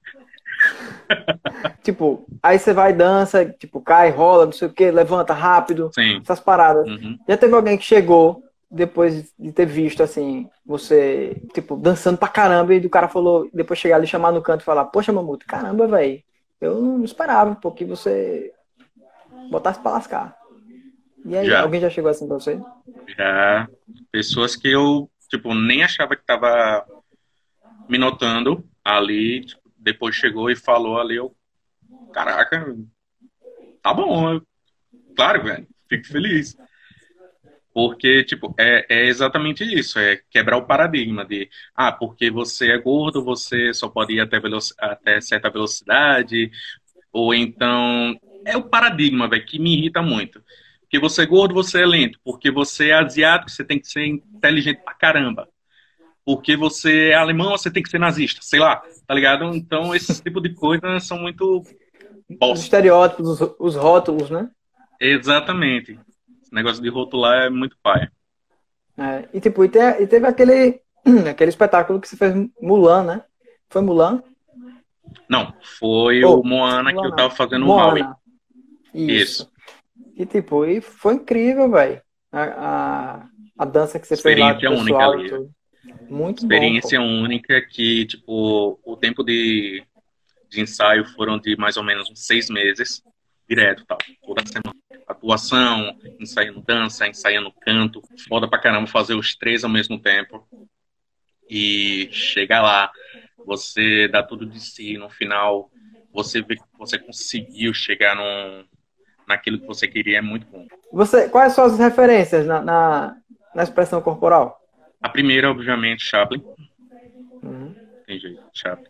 tipo, 1.83 2.25
aí 2.41 2.57
você 2.57 2.71
vai, 2.71 2.93
dança, 2.93 3.45
tipo, 3.45 3.81
cai, 3.81 4.09
rola, 4.09 4.45
não 4.45 4.53
sei 4.53 4.69
o 4.69 4.73
que, 4.73 4.89
levanta 4.89 5.33
rápido, 5.33 5.91
Sim. 5.93 6.21
essas 6.23 6.39
paradas. 6.39 6.87
Uhum. 6.87 7.19
Já 7.27 7.35
teve 7.35 7.53
alguém 7.53 7.77
que 7.77 7.83
chegou 7.83 8.41
depois 8.71 9.33
de 9.37 9.51
ter 9.51 9.65
visto, 9.65 10.01
assim, 10.01 10.49
você, 10.65 11.41
tipo, 11.53 11.75
dançando 11.75 12.17
pra 12.17 12.29
caramba, 12.29 12.73
e 12.73 12.85
o 12.85 12.89
cara 12.89 13.09
falou, 13.09 13.49
depois 13.53 13.79
chegar 13.79 13.97
ali, 13.97 14.07
chamar 14.07 14.31
no 14.31 14.41
canto 14.41 14.61
e 14.61 14.65
falar, 14.65 14.85
poxa, 14.85 15.11
Mamuto, 15.11 15.45
caramba, 15.45 15.87
velho, 15.87 16.23
eu 16.61 16.81
não 16.81 17.03
esperava, 17.03 17.53
porque 17.55 17.83
você 17.83 18.51
botasse 19.51 19.79
pra 19.79 19.91
lascar. 19.91 20.42
E 21.25 21.37
aí, 21.37 21.47
já. 21.47 21.61
alguém 21.61 21.81
já 21.81 21.89
chegou 21.89 22.11
assim 22.11 22.27
pra 22.27 22.35
você? 22.35 22.59
Já. 23.17 23.67
Pessoas 24.11 24.55
que 24.55 24.69
eu, 24.69 25.09
tipo, 25.29 25.53
nem 25.53 25.83
achava 25.83 26.15
que 26.15 26.25
tava 26.25 26.85
me 27.87 27.97
notando 27.97 28.63
ali, 28.83 29.45
tipo, 29.45 29.61
depois 29.77 30.15
chegou 30.15 30.49
e 30.49 30.55
falou 30.55 30.99
ali, 30.99 31.15
eu, 31.15 31.35
caraca, 32.13 32.75
tá 33.81 33.93
bom, 33.93 34.39
claro, 35.15 35.43
velho, 35.43 35.67
fico 35.89 36.07
feliz. 36.07 36.55
Porque, 37.73 38.23
tipo, 38.23 38.53
é, 38.57 38.85
é 38.87 39.05
exatamente 39.07 39.63
isso, 39.63 39.97
é 39.97 40.21
quebrar 40.29 40.57
o 40.57 40.65
paradigma 40.65 41.25
de, 41.25 41.49
ah, 41.75 41.91
porque 41.91 42.29
você 42.29 42.71
é 42.71 42.77
gordo, 42.77 43.23
você 43.23 43.73
só 43.73 43.89
pode 43.89 44.13
ir 44.13 44.19
até, 44.19 44.39
até 44.77 45.19
certa 45.19 45.49
velocidade, 45.49 46.51
ou 47.11 47.33
então, 47.33 48.15
é 48.45 48.55
o 48.55 48.69
paradigma, 48.69 49.27
velho, 49.27 49.45
que 49.45 49.57
me 49.57 49.75
irrita 49.75 50.01
muito. 50.01 50.43
Porque 50.93 51.09
você 51.09 51.23
é 51.23 51.25
gordo, 51.25 51.55
você 51.55 51.81
é 51.81 51.85
lento. 51.85 52.19
Porque 52.23 52.51
você 52.51 52.89
é 52.89 52.93
asiático, 52.93 53.49
você 53.49 53.63
tem 53.63 53.79
que 53.79 53.87
ser 53.87 54.05
inteligente 54.05 54.81
pra 54.83 54.93
caramba. 54.93 55.49
Porque 56.23 56.55
você 56.55 57.09
é 57.09 57.15
alemão, 57.15 57.51
você 57.51 57.71
tem 57.71 57.81
que 57.81 57.89
ser 57.89 57.99
nazista. 57.99 58.41
Sei 58.43 58.59
lá, 58.59 58.83
tá 59.07 59.13
ligado? 59.13 59.45
Então, 59.55 59.95
esse 59.95 60.21
tipo 60.21 60.39
de 60.39 60.53
coisa 60.53 60.99
são 60.99 61.17
muito... 61.17 61.63
Os 62.39 62.61
estereótipos, 62.61 63.41
os, 63.41 63.55
os 63.59 63.75
rótulos, 63.75 64.29
né? 64.29 64.49
Exatamente 64.99 65.99
negócio 66.53 66.81
de 66.81 66.89
rotular 66.89 67.45
é 67.45 67.49
muito 67.49 67.75
paia. 67.81 68.11
É, 68.95 69.27
e 69.33 69.41
tipo, 69.41 69.65
e, 69.65 69.69
te, 69.69 69.79
e, 69.79 70.05
teve 70.05 70.27
aquele, 70.27 70.79
aquele 71.29 71.49
espetáculo 71.49 71.99
que 71.99 72.07
você 72.07 72.15
fez 72.15 72.33
Mulan, 72.61 73.03
né? 73.03 73.23
Foi 73.69 73.81
Mulan? 73.81 74.21
Não, 75.27 75.53
foi 75.79 76.23
oh, 76.23 76.39
o 76.39 76.43
Moana 76.43 76.91
Mulan, 76.91 77.01
que 77.01 77.07
eu 77.07 77.15
tava 77.15 77.29
fazendo 77.31 77.65
o 77.65 77.75
Maui. 77.75 78.01
Isso. 78.93 79.11
Isso. 79.11 79.52
E 80.15 80.25
tipo, 80.25 80.65
e 80.65 80.81
foi 80.81 81.15
incrível, 81.15 81.69
velho. 81.69 82.01
A, 82.31 82.43
a, 82.43 83.27
a, 83.59 83.65
dança 83.65 83.99
que 83.99 84.07
você 84.07 84.17
fez 84.17 84.39
lá 84.39 84.53
com 84.53 84.57
o 84.57 84.59
pessoal 84.85 85.11
única 85.11 85.35
ali. 85.35 85.49
Muito 86.09 86.39
Experiência 86.39 86.99
bom, 86.99 87.05
única 87.05 87.61
que, 87.61 88.05
tipo, 88.05 88.79
o 88.83 88.95
tempo 88.95 89.23
de, 89.23 89.83
de 90.49 90.61
ensaio 90.61 91.05
foram 91.05 91.37
de 91.37 91.55
mais 91.57 91.77
ou 91.77 91.83
menos 91.83 92.09
uns 92.09 92.25
seis 92.25 92.49
meses, 92.49 93.03
direto, 93.47 93.85
tal, 93.85 93.97
toda 94.25 94.43
semana 94.45 94.73
atuação, 95.07 95.97
ensaiando 96.19 96.61
dança, 96.61 97.07
ensaiando 97.07 97.51
canto. 97.61 98.01
Foda 98.27 98.47
pra 98.47 98.59
caramba 98.59 98.87
fazer 98.87 99.15
os 99.15 99.35
três 99.35 99.63
ao 99.63 99.69
mesmo 99.69 99.99
tempo. 99.99 100.47
E 101.49 102.09
chegar 102.11 102.61
lá, 102.61 102.91
você 103.45 104.07
dá 104.07 104.23
tudo 104.23 104.45
de 104.45 104.59
si, 104.59 104.97
no 104.97 105.09
final 105.09 105.69
você 106.13 106.41
vê 106.41 106.55
que 106.55 106.63
você 106.77 106.99
conseguiu 106.99 107.73
chegar 107.73 108.15
num, 108.15 108.65
naquilo 109.33 109.59
que 109.59 109.65
você 109.65 109.87
queria, 109.87 110.19
é 110.19 110.21
muito 110.21 110.45
bom. 110.47 110.67
Você, 110.91 111.27
quais 111.27 111.53
são 111.53 111.65
as 111.65 111.77
referências 111.77 112.45
na, 112.45 112.61
na, 112.61 113.17
na 113.55 113.63
expressão 113.63 114.01
corporal? 114.01 114.61
A 115.01 115.09
primeira, 115.09 115.49
obviamente, 115.49 116.03
Chaplin. 116.03 116.43
Uhum. 117.41 117.75
Tem 118.05 118.19
jeito, 118.19 118.41
Chaplin. 118.53 118.87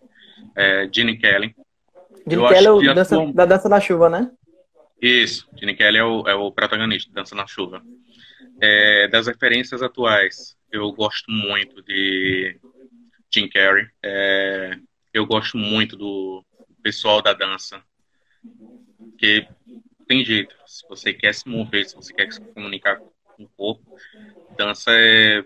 É, 0.56 0.90
Gene 0.92 1.18
Kelly. 1.18 1.56
Gene 2.28 2.48
Kelly 2.48 2.90
é 2.90 2.94
dança, 2.94 3.16
atuam... 3.16 3.32
da 3.32 3.46
dança 3.46 3.70
da 3.70 3.80
chuva, 3.80 4.10
né? 4.10 4.30
Isso, 5.02 5.50
Gene 5.56 5.76
Kelly 5.76 5.98
é 5.98 6.04
o, 6.04 6.28
é 6.28 6.36
o 6.36 6.52
protagonista, 6.52 7.12
Dança 7.12 7.36
na 7.36 7.48
Chuva. 7.48 7.82
É, 8.62 9.08
das 9.10 9.28
referências 9.28 9.82
atuais, 9.82 10.56
eu 10.72 10.92
gosto 10.94 11.30
muito 11.30 11.82
de 11.84 12.58
Jim 13.34 13.50
Carrey. 13.50 13.88
É, 14.02 14.78
eu 15.14 15.26
gosto 15.26 15.58
muito 15.58 15.98
do 15.98 16.46
pessoal 16.82 17.22
da 17.22 17.34
dança. 17.34 17.82
Que 19.18 19.46
tem 20.14 20.24
jeito. 20.24 20.56
Se 20.68 20.88
você 20.88 21.12
quer 21.12 21.34
se 21.34 21.50
mover, 21.50 21.86
se 21.86 21.96
você 21.96 22.14
quer 22.14 22.32
se 22.32 22.40
comunicar 22.40 22.98
com 22.98 23.44
o 23.44 23.50
corpo, 23.58 23.98
dança 24.56 24.92
é. 24.92 25.44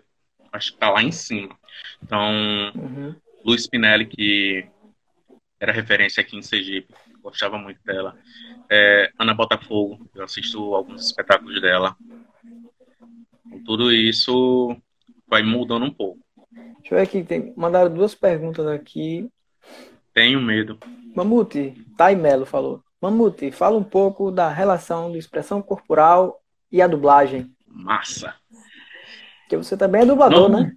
Acho 0.52 0.74
que 0.74 0.80
tá 0.80 0.90
lá 0.90 1.02
em 1.02 1.12
cima. 1.12 1.58
Então, 2.02 2.32
uhum. 2.76 3.16
Luiz 3.46 3.62
Spinelli, 3.64 4.06
que 4.06 4.68
era 5.60 5.72
referência 5.72 6.22
aqui 6.22 6.38
em 6.38 6.42
Sergipe, 6.42 6.94
gostava 7.22 7.58
muito 7.58 7.82
dela 7.84 8.18
é, 8.70 9.12
Ana 9.20 9.34
Botafogo, 9.34 10.10
eu 10.16 10.24
assisto 10.24 10.74
alguns 10.74 11.06
espetáculos 11.06 11.62
dela. 11.62 11.96
Tudo 13.66 13.92
isso 13.92 14.76
vai 15.28 15.44
mudando 15.44 15.86
um 15.86 15.94
pouco. 15.94 16.20
Deixa 16.80 16.94
eu 16.94 16.98
ver 16.98 17.04
aqui, 17.04 17.24
tem, 17.24 17.54
mandaram 17.56 17.94
duas 17.94 18.16
perguntas 18.16 18.66
aqui. 18.68 19.30
Tenho 20.14 20.42
medo. 20.42 20.80
Mamute, 21.16 21.74
Thay 21.98 22.16
Melo 22.16 22.46
falou. 22.46 22.84
Mamute, 23.02 23.52
fala 23.52 23.78
um 23.78 23.84
pouco 23.84 24.32
da 24.32 24.50
relação 24.50 25.12
de 25.12 25.18
expressão 25.18 25.62
corporal 25.62 26.42
e 26.72 26.82
a 26.82 26.88
dublagem. 26.88 27.52
Massa. 27.66 28.36
Porque 29.42 29.58
você 29.58 29.78
também 29.78 30.02
é 30.02 30.06
dublador, 30.06 30.50
Não, 30.50 30.62
né? 30.62 30.72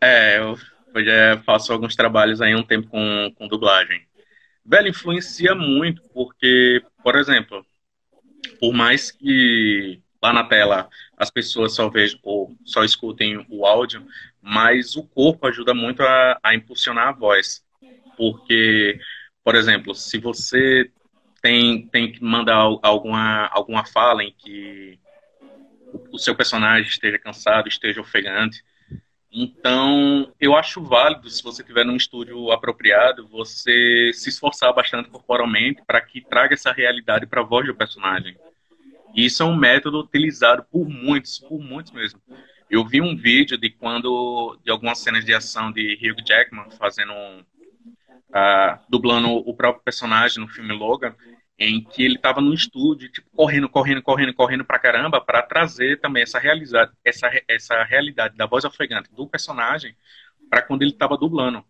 É, 0.00 0.38
eu, 0.38 0.56
eu 0.94 1.04
já 1.04 1.42
faço 1.44 1.72
alguns 1.72 1.94
trabalhos 1.94 2.40
aí 2.40 2.54
um 2.54 2.62
tempo 2.62 2.88
com, 2.88 3.32
com 3.36 3.48
dublagem. 3.48 4.06
Velho, 4.64 4.88
influencia 4.88 5.54
muito, 5.54 6.02
porque, 6.12 6.82
por 7.02 7.16
exemplo, 7.16 7.64
por 8.60 8.74
mais 8.74 9.10
que 9.10 10.02
lá 10.22 10.32
na 10.32 10.44
tela 10.44 10.88
as 11.16 11.30
pessoas 11.30 11.74
só 11.74 11.88
vejam 11.88 12.18
ou 12.22 12.54
só 12.64 12.84
escutem 12.84 13.46
o 13.48 13.64
áudio, 13.64 14.06
mas 14.42 14.96
o 14.96 15.04
corpo 15.04 15.46
ajuda 15.46 15.72
muito 15.72 16.02
a, 16.02 16.38
a 16.42 16.54
impulsionar 16.54 17.08
a 17.08 17.12
voz. 17.12 17.64
Porque, 18.16 18.98
por 19.44 19.54
exemplo, 19.54 19.94
se 19.94 20.18
você 20.18 20.90
tem, 21.40 21.86
tem 21.88 22.12
que 22.12 22.22
mandar 22.22 22.56
alguma, 22.82 23.46
alguma 23.46 23.84
fala 23.84 24.24
em 24.24 24.32
que 24.36 24.98
o, 26.12 26.18
seu 26.18 26.34
personagem 26.34 26.88
esteja 26.88 27.18
cansado, 27.18 27.68
esteja 27.68 28.00
ofegante, 28.00 28.62
então, 29.30 30.32
eu 30.40 30.56
acho 30.56 30.82
válido, 30.82 31.28
se 31.28 31.42
você 31.42 31.62
tiver 31.62 31.84
num 31.84 31.96
estúdio 31.96 32.50
apropriado, 32.50 33.28
você 33.28 34.10
se 34.14 34.30
esforçar 34.30 34.72
bastante 34.72 35.10
corporalmente 35.10 35.82
para 35.86 36.00
que 36.00 36.22
traga 36.22 36.54
essa 36.54 36.72
realidade 36.72 37.26
para 37.26 37.42
a 37.42 37.44
voz 37.44 37.66
do 37.66 37.74
personagem. 37.74 38.36
E 39.14 39.26
isso 39.26 39.42
é 39.42 39.46
um 39.46 39.56
método 39.56 40.00
utilizado 40.00 40.64
por 40.70 40.88
muitos, 40.88 41.38
por 41.38 41.60
muitos 41.60 41.92
mesmo. 41.92 42.20
Eu 42.70 42.84
vi 42.86 43.00
um 43.00 43.16
vídeo 43.16 43.58
de 43.58 43.70
quando, 43.70 44.58
de 44.64 44.70
algumas 44.70 44.98
cenas 44.98 45.24
de 45.24 45.34
ação 45.34 45.70
de 45.70 45.98
Hugh 46.02 46.24
Jackman 46.26 46.70
fazendo, 46.70 47.12
uh, 48.30 48.78
dublando 48.88 49.28
o 49.28 49.54
próprio 49.54 49.82
personagem 49.84 50.40
no 50.40 50.48
filme 50.48 50.72
Logan, 50.72 51.14
em 51.58 51.82
que 51.82 52.04
ele 52.04 52.14
estava 52.14 52.40
no 52.40 52.54
estúdio, 52.54 53.10
tipo, 53.10 53.28
correndo, 53.34 53.68
correndo, 53.68 54.02
correndo, 54.02 54.34
correndo 54.34 54.64
pra 54.64 54.78
caramba, 54.78 55.20
para 55.20 55.42
trazer 55.42 56.00
também 56.00 56.22
essa 56.22 56.40
essa, 57.04 57.30
essa 57.48 57.82
realidade 57.82 58.36
da 58.36 58.46
voz 58.46 58.64
ofegante 58.64 59.12
do 59.12 59.26
personagem 59.26 59.96
para 60.48 60.62
quando 60.62 60.82
ele 60.82 60.92
estava 60.92 61.16
dublando. 61.16 61.64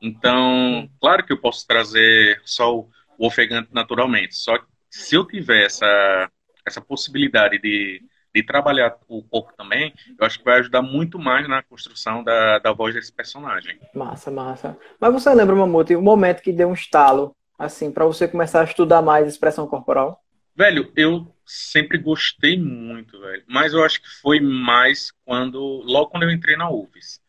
Então, 0.00 0.88
claro 1.00 1.24
que 1.24 1.32
eu 1.32 1.40
posso 1.40 1.66
trazer 1.66 2.40
só 2.44 2.76
o, 2.76 2.90
o 3.16 3.26
ofegante 3.26 3.68
naturalmente, 3.72 4.34
só 4.34 4.58
que 4.58 4.66
se 4.90 5.14
eu 5.14 5.24
tiver 5.24 5.64
essa, 5.66 6.30
essa 6.66 6.80
possibilidade 6.80 7.58
de, 7.58 8.02
trabalhar 8.42 8.96
o 9.08 9.22
corpo 9.22 9.52
também, 9.56 9.92
eu 10.18 10.26
acho 10.26 10.38
que 10.38 10.44
vai 10.44 10.58
ajudar 10.58 10.82
muito 10.82 11.18
mais 11.18 11.48
na 11.48 11.62
construção 11.62 12.22
da, 12.22 12.58
da 12.58 12.72
voz 12.72 12.94
desse 12.94 13.12
personagem. 13.12 13.78
Massa, 13.94 14.30
massa. 14.30 14.78
Mas 15.00 15.12
você 15.12 15.32
lembra, 15.34 15.54
Mamute, 15.54 15.94
o 15.94 16.02
momento 16.02 16.42
que 16.42 16.52
deu 16.52 16.68
um 16.68 16.74
estalo 16.74 17.34
assim, 17.58 17.90
para 17.90 18.04
você 18.04 18.28
começar 18.28 18.60
a 18.60 18.64
estudar 18.64 19.02
mais 19.02 19.26
expressão 19.26 19.66
corporal? 19.66 20.22
Velho, 20.54 20.90
eu 20.96 21.34
sempre 21.44 21.98
gostei 21.98 22.58
muito, 22.58 23.18
velho. 23.20 23.44
Mas 23.46 23.72
eu 23.72 23.84
acho 23.84 24.00
que 24.00 24.08
foi 24.20 24.40
mais 24.40 25.12
quando, 25.24 25.58
logo 25.84 26.10
quando 26.10 26.24
eu 26.24 26.30
entrei 26.30 26.56
na 26.56 26.70
UFES. 26.70 27.20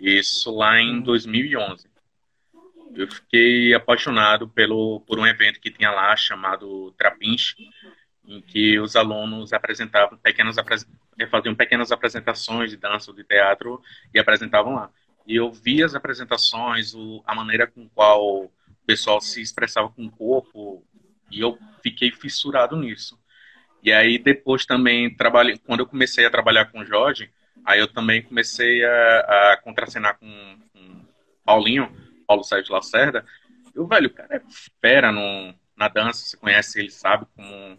Isso 0.00 0.54
lá 0.54 0.80
em 0.80 1.00
2011. 1.00 1.88
Eu 2.94 3.10
fiquei 3.10 3.74
apaixonado 3.74 4.48
pelo, 4.48 5.00
por 5.00 5.18
um 5.18 5.26
evento 5.26 5.60
que 5.60 5.70
tinha 5.70 5.90
lá 5.90 6.14
chamado 6.16 6.92
Trapinch, 6.92 7.54
em 8.26 8.40
que 8.40 8.78
os 8.78 8.96
alunos 8.96 9.52
apresentavam 9.52 10.18
pequenas 10.18 10.56
faziam 11.30 11.54
pequenas 11.54 11.92
apresentações 11.92 12.70
de 12.70 12.76
dança 12.76 13.10
ou 13.10 13.16
de 13.16 13.24
teatro 13.24 13.80
e 14.12 14.18
apresentavam 14.18 14.74
lá. 14.74 14.90
E 15.26 15.36
eu 15.36 15.50
vi 15.50 15.82
as 15.82 15.94
apresentações, 15.94 16.94
o, 16.94 17.22
a 17.26 17.34
maneira 17.34 17.66
com 17.66 17.88
qual 17.88 18.50
pessoal 18.86 19.20
se 19.20 19.42
expressava 19.42 19.88
com 19.90 20.06
o 20.06 20.10
corpo 20.10 20.84
e 21.30 21.40
eu 21.40 21.58
fiquei 21.82 22.12
fissurado 22.12 22.76
nisso. 22.76 23.18
E 23.82 23.92
aí 23.92 24.18
depois 24.18 24.64
também 24.64 25.14
trabalhei, 25.14 25.58
quando 25.58 25.80
eu 25.80 25.86
comecei 25.86 26.24
a 26.24 26.30
trabalhar 26.30 26.66
com 26.66 26.80
o 26.80 26.84
Jorge, 26.84 27.30
aí 27.64 27.80
eu 27.80 27.88
também 27.88 28.22
comecei 28.22 28.84
a, 28.84 29.52
a 29.52 29.60
contracenar 29.62 30.18
com, 30.18 30.58
com 30.72 31.04
Paulinho, 31.44 31.94
Paulo 32.26 32.44
Sérgio 32.44 32.72
Lacerda. 32.72 33.24
Eu, 33.74 33.86
velho, 33.86 34.08
o 34.08 34.12
cara 34.12 34.36
é 34.36 34.42
fera 34.80 35.12
no, 35.12 35.54
na 35.76 35.88
dança, 35.88 36.24
você 36.24 36.36
conhece 36.36 36.78
ele, 36.80 36.90
sabe 36.90 37.26
como. 37.34 37.78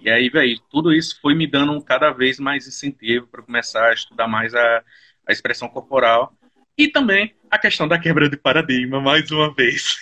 E 0.00 0.10
aí, 0.10 0.28
velho, 0.28 0.58
tudo 0.70 0.92
isso 0.92 1.20
foi 1.20 1.34
me 1.34 1.46
dando 1.46 1.80
cada 1.82 2.10
vez 2.10 2.38
mais 2.38 2.66
incentivo 2.66 3.26
para 3.26 3.42
começar 3.42 3.88
a 3.88 3.92
estudar 3.92 4.28
mais 4.28 4.54
a, 4.54 4.82
a 5.26 5.32
expressão 5.32 5.68
corporal 5.68 6.32
e 6.76 6.88
também 6.88 7.34
a 7.50 7.58
questão 7.58 7.88
da 7.88 7.98
quebra 7.98 8.28
de 8.28 8.36
paradigma, 8.36 9.00
mais 9.00 9.30
uma 9.30 9.52
vez. 9.52 9.96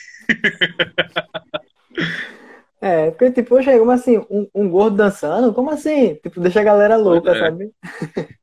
É, 2.78 3.10
porque, 3.10 3.32
tipo, 3.32 3.60
chega, 3.62 3.78
como 3.78 3.90
assim? 3.90 4.18
Um, 4.30 4.48
um, 4.54 4.68
gordo 4.68 4.98
dançando? 4.98 5.52
Como 5.54 5.70
assim? 5.70 6.14
Tipo, 6.16 6.40
deixa 6.40 6.60
a 6.60 6.64
galera 6.64 6.96
louca, 6.96 7.30
pois 7.30 7.36
é. 7.36 7.40
sabe? 7.40 7.72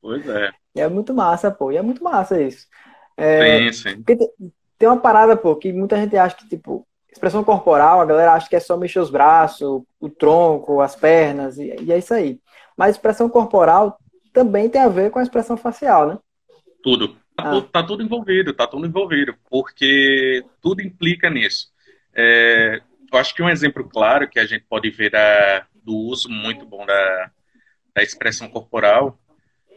Pois 0.02 0.28
é. 0.28 0.52
E 0.76 0.82
é 0.82 0.90
muito 0.90 1.14
massa, 1.14 1.52
pô. 1.52 1.72
E 1.72 1.78
é 1.78 1.82
muito 1.82 2.04
massa 2.04 2.42
isso. 2.42 2.68
É, 3.16 3.72
sim, 3.72 3.92
sim. 3.92 4.04
Tem, 4.04 4.18
tem 4.78 4.90
uma 4.90 5.00
parada, 5.00 5.38
pô, 5.38 5.56
que 5.56 5.72
muita 5.72 5.96
gente 5.98 6.18
acha 6.18 6.36
que, 6.36 6.50
tipo, 6.50 6.86
expressão 7.14 7.44
corporal, 7.44 8.02
a 8.02 8.06
galera 8.06 8.34
acha 8.34 8.50
que 8.50 8.56
é 8.56 8.60
só 8.60 8.76
mexer 8.76 9.00
os 9.00 9.10
braços, 9.10 9.84
o 10.00 10.10
tronco, 10.10 10.82
as 10.82 10.96
pernas, 10.96 11.58
e, 11.58 11.76
e 11.82 11.92
é 11.92 11.98
isso 11.98 12.14
aí. 12.14 12.40
Mas 12.78 12.96
expressão 12.96 13.30
corporal 13.30 13.98
também 14.34 14.68
tem 14.68 14.82
a 14.82 14.90
ver 14.90 15.12
com 15.12 15.20
a 15.20 15.24
expressão 15.24 15.56
facial, 15.56 16.08
né? 16.08 16.18
Tudo. 16.84 17.16
Tá, 17.36 17.50
ah. 17.50 17.52
tudo, 17.52 17.68
tá 17.68 17.84
tudo 17.84 18.04
envolvido, 18.04 18.54
tá 18.54 18.68
tudo 18.68 18.86
envolvido, 18.86 19.36
porque 19.50 20.44
tudo 20.62 20.82
implica 20.82 21.30
nisso. 21.30 21.72
É, 22.14 22.82
eu 23.12 23.20
acho 23.20 23.34
que 23.34 23.42
um 23.42 23.50
exemplo 23.50 23.88
claro 23.88 24.30
que 24.30 24.40
a 24.40 24.46
gente 24.46 24.66
pode 24.68 24.90
ver 24.90 25.12
da, 25.12 25.66
do 25.84 25.96
uso 25.96 26.30
muito 26.30 26.66
bom 26.66 26.86
da, 26.86 27.32
da 27.96 28.04
expressão 28.04 28.50
corporal, 28.50 29.20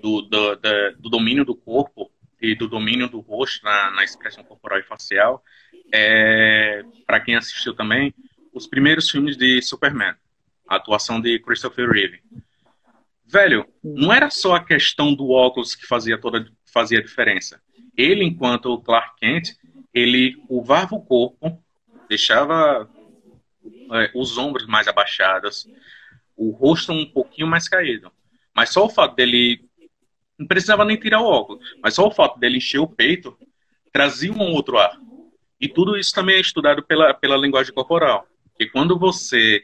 do, 0.02 0.22
do, 0.22 0.56
da, 0.56 0.90
do 0.98 1.08
domínio 1.08 1.44
do 1.44 1.54
corpo 1.54 2.10
e 2.40 2.54
do 2.54 2.68
domínio 2.68 3.08
do 3.08 3.20
rosto 3.20 3.64
na, 3.64 3.90
na 3.92 4.04
expressão 4.04 4.44
corporal 4.44 4.78
e 4.78 4.82
facial, 4.82 5.42
é, 5.92 6.82
para 7.06 7.20
quem 7.20 7.36
assistiu 7.36 7.74
também, 7.74 8.14
os 8.52 8.66
primeiros 8.66 9.10
filmes 9.10 9.36
de 9.36 9.60
Superman, 9.62 10.14
a 10.68 10.76
atuação 10.76 11.20
de 11.20 11.38
Christopher 11.38 11.88
Reeve. 11.88 12.22
Velho, 13.26 13.66
não 13.82 14.12
era 14.12 14.30
só 14.30 14.54
a 14.54 14.64
questão 14.64 15.14
do 15.14 15.30
óculos 15.30 15.74
que 15.74 15.86
fazia 15.86 16.18
toda 16.18 16.46
fazia 16.72 17.02
diferença. 17.02 17.60
Ele, 17.96 18.24
enquanto 18.24 18.80
Clark 18.82 19.18
Kent, 19.18 19.56
ele 19.92 20.36
curvava 20.46 20.94
o 20.94 21.02
corpo, 21.02 21.58
deixava 22.08 22.88
é, 23.92 24.10
os 24.14 24.36
ombros 24.36 24.66
mais 24.66 24.86
abaixados, 24.86 25.66
o 26.36 26.50
rosto 26.50 26.92
um 26.92 27.06
pouquinho 27.06 27.46
mais 27.46 27.68
caído. 27.68 28.12
Mas 28.54 28.70
só 28.70 28.84
o 28.84 28.90
fato 28.90 29.14
dele. 29.14 29.65
Não 30.38 30.46
precisava 30.46 30.84
nem 30.84 30.98
tirar 30.98 31.20
o 31.20 31.26
óculos, 31.26 31.64
mas 31.82 31.94
só 31.94 32.06
o 32.06 32.10
fato 32.10 32.38
dele 32.38 32.58
encher 32.58 32.78
o 32.78 32.88
peito 32.88 33.36
trazia 33.92 34.32
um 34.32 34.52
outro 34.52 34.78
ar. 34.78 34.98
E 35.60 35.68
tudo 35.68 35.96
isso 35.96 36.12
também 36.12 36.36
é 36.36 36.40
estudado 36.40 36.82
pela, 36.82 37.14
pela 37.14 37.36
linguagem 37.36 37.72
corporal. 37.72 38.26
E 38.58 38.66
quando 38.66 38.98
você 38.98 39.62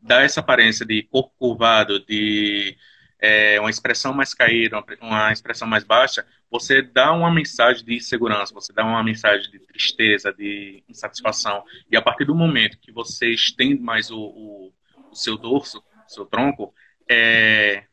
dá 0.00 0.22
essa 0.22 0.40
aparência 0.40 0.84
de 0.84 1.02
corpo 1.04 1.32
curvado, 1.38 2.04
de 2.04 2.76
é, 3.20 3.60
uma 3.60 3.70
expressão 3.70 4.12
mais 4.12 4.32
caída, 4.32 4.82
uma 5.00 5.32
expressão 5.32 5.66
mais 5.66 5.84
baixa, 5.84 6.26
você 6.50 6.80
dá 6.80 7.12
uma 7.12 7.30
mensagem 7.30 7.84
de 7.84 7.96
insegurança, 7.96 8.54
você 8.54 8.72
dá 8.72 8.84
uma 8.84 9.02
mensagem 9.02 9.50
de 9.50 9.58
tristeza, 9.58 10.32
de 10.32 10.82
insatisfação. 10.88 11.64
E 11.90 11.96
a 11.96 12.02
partir 12.02 12.24
do 12.24 12.34
momento 12.34 12.78
que 12.78 12.92
você 12.92 13.30
estende 13.30 13.80
mais 13.80 14.10
o, 14.10 14.18
o, 14.18 14.72
o 15.10 15.14
seu 15.14 15.36
dorso, 15.36 15.78
o 15.78 16.10
seu 16.10 16.24
tronco, 16.24 16.72
é, 17.08 17.84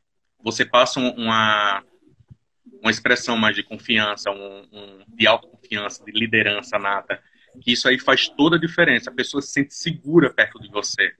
você 0.43 0.63
passa 0.63 0.99
uma, 0.99 1.83
uma 2.85 2.91
expressão 2.91 3.35
mais 3.35 3.55
de 3.55 3.63
confiança, 3.63 4.29
um, 4.29 4.67
um, 4.71 5.03
de 5.07 5.25
autoconfiança, 5.25 6.05
de 6.05 6.11
liderança 6.11 6.77
nata, 6.77 7.19
que 7.59 7.71
isso 7.71 7.87
aí 7.87 7.97
faz 7.97 8.29
toda 8.29 8.57
a 8.57 8.59
diferença. 8.59 9.09
A 9.09 9.13
pessoa 9.13 9.41
se 9.41 9.51
sente 9.51 9.73
segura 9.73 10.31
perto 10.31 10.59
de 10.61 10.69
você. 10.69 11.11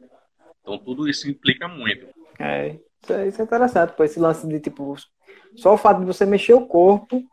Então 0.62 0.78
tudo 0.78 1.10
isso 1.10 1.28
implica 1.28 1.68
muito. 1.68 2.06
É, 2.38 2.76
isso 3.02 3.14
é, 3.14 3.42
é 3.42 3.44
interessante, 3.44 3.94
pô, 3.94 4.04
esse 4.04 4.20
lance 4.20 4.48
de 4.48 4.60
tipo 4.60 4.96
só 5.56 5.74
o 5.74 5.78
fato 5.78 6.02
de 6.02 6.06
você 6.06 6.24
mexer 6.24 6.54
o 6.54 6.68
corpo, 6.68 7.24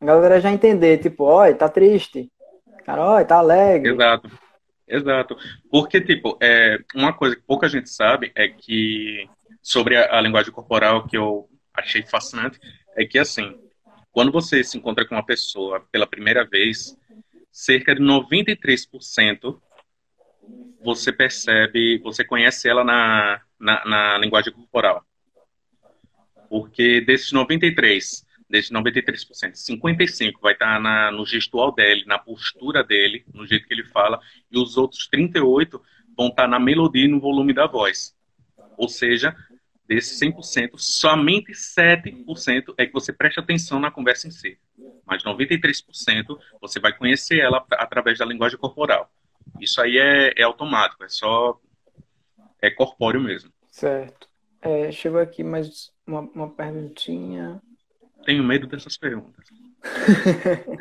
a 0.00 0.04
galera 0.04 0.40
já 0.40 0.52
entender, 0.52 0.98
tipo, 0.98 1.24
olha, 1.24 1.54
tá 1.54 1.68
triste. 1.68 2.30
Cara, 2.84 3.02
olha, 3.02 3.24
tá 3.24 3.38
alegre. 3.38 3.92
Exato. 3.92 4.30
Exato. 4.86 5.36
Porque, 5.70 6.00
tipo, 6.00 6.38
é, 6.40 6.78
uma 6.94 7.12
coisa 7.12 7.36
que 7.36 7.42
pouca 7.42 7.68
gente 7.68 7.88
sabe 7.88 8.30
é 8.34 8.48
que, 8.48 9.28
sobre 9.62 9.96
a, 9.96 10.18
a 10.18 10.20
linguagem 10.20 10.52
corporal 10.52 11.06
que 11.06 11.16
eu 11.16 11.48
achei 11.72 12.02
fascinante, 12.02 12.58
é 12.96 13.04
que, 13.04 13.18
assim, 13.18 13.58
quando 14.12 14.32
você 14.32 14.62
se 14.64 14.76
encontra 14.76 15.06
com 15.06 15.14
uma 15.14 15.24
pessoa 15.24 15.80
pela 15.92 16.06
primeira 16.06 16.44
vez, 16.44 16.96
cerca 17.50 17.94
de 17.94 18.02
93% 18.02 19.60
você 20.82 21.12
percebe, 21.12 21.98
você 21.98 22.24
conhece 22.24 22.68
ela 22.68 22.82
na, 22.82 23.40
na, 23.58 23.84
na 23.84 24.18
linguagem 24.18 24.52
corporal. 24.52 25.04
Porque 26.48 27.00
desses 27.02 27.32
93, 27.32 28.26
desses 28.48 28.70
93%, 28.70 29.54
55 29.54 30.40
vai 30.40 30.54
estar 30.54 31.12
no 31.12 31.24
gestual 31.24 31.72
dele, 31.72 32.04
na 32.06 32.18
postura 32.18 32.82
dele, 32.82 33.24
no 33.32 33.46
jeito 33.46 33.66
que 33.66 33.74
ele 33.74 33.84
fala, 33.84 34.20
e 34.50 34.58
os 34.58 34.76
outros 34.76 35.06
38 35.06 35.80
vão 36.16 36.28
estar 36.28 36.48
na 36.48 36.58
melodia 36.58 37.04
e 37.04 37.08
no 37.08 37.20
volume 37.20 37.52
da 37.52 37.66
voz. 37.66 38.16
Ou 38.76 38.88
seja, 38.88 39.36
desses 39.90 40.20
100%, 40.20 40.70
somente 40.76 41.50
7% 41.50 42.74
é 42.78 42.86
que 42.86 42.92
você 42.92 43.12
presta 43.12 43.40
atenção 43.40 43.80
na 43.80 43.90
conversa 43.90 44.28
em 44.28 44.30
si. 44.30 44.56
Mas 45.04 45.24
93% 45.24 46.38
você 46.60 46.78
vai 46.78 46.96
conhecer 46.96 47.40
ela 47.40 47.66
através 47.72 48.16
da 48.16 48.24
linguagem 48.24 48.56
corporal. 48.56 49.10
Isso 49.60 49.80
aí 49.80 49.98
é, 49.98 50.32
é 50.36 50.44
automático, 50.44 51.02
é 51.02 51.08
só. 51.08 51.60
É 52.62 52.70
corpóreo 52.70 53.20
mesmo. 53.20 53.50
Certo. 53.68 54.28
É, 54.62 54.92
chegou 54.92 55.18
aqui 55.18 55.42
mais 55.42 55.90
uma, 56.06 56.20
uma 56.20 56.48
perguntinha. 56.48 57.60
Tenho 58.24 58.44
medo 58.44 58.68
dessas 58.68 58.96
perguntas. 58.96 59.44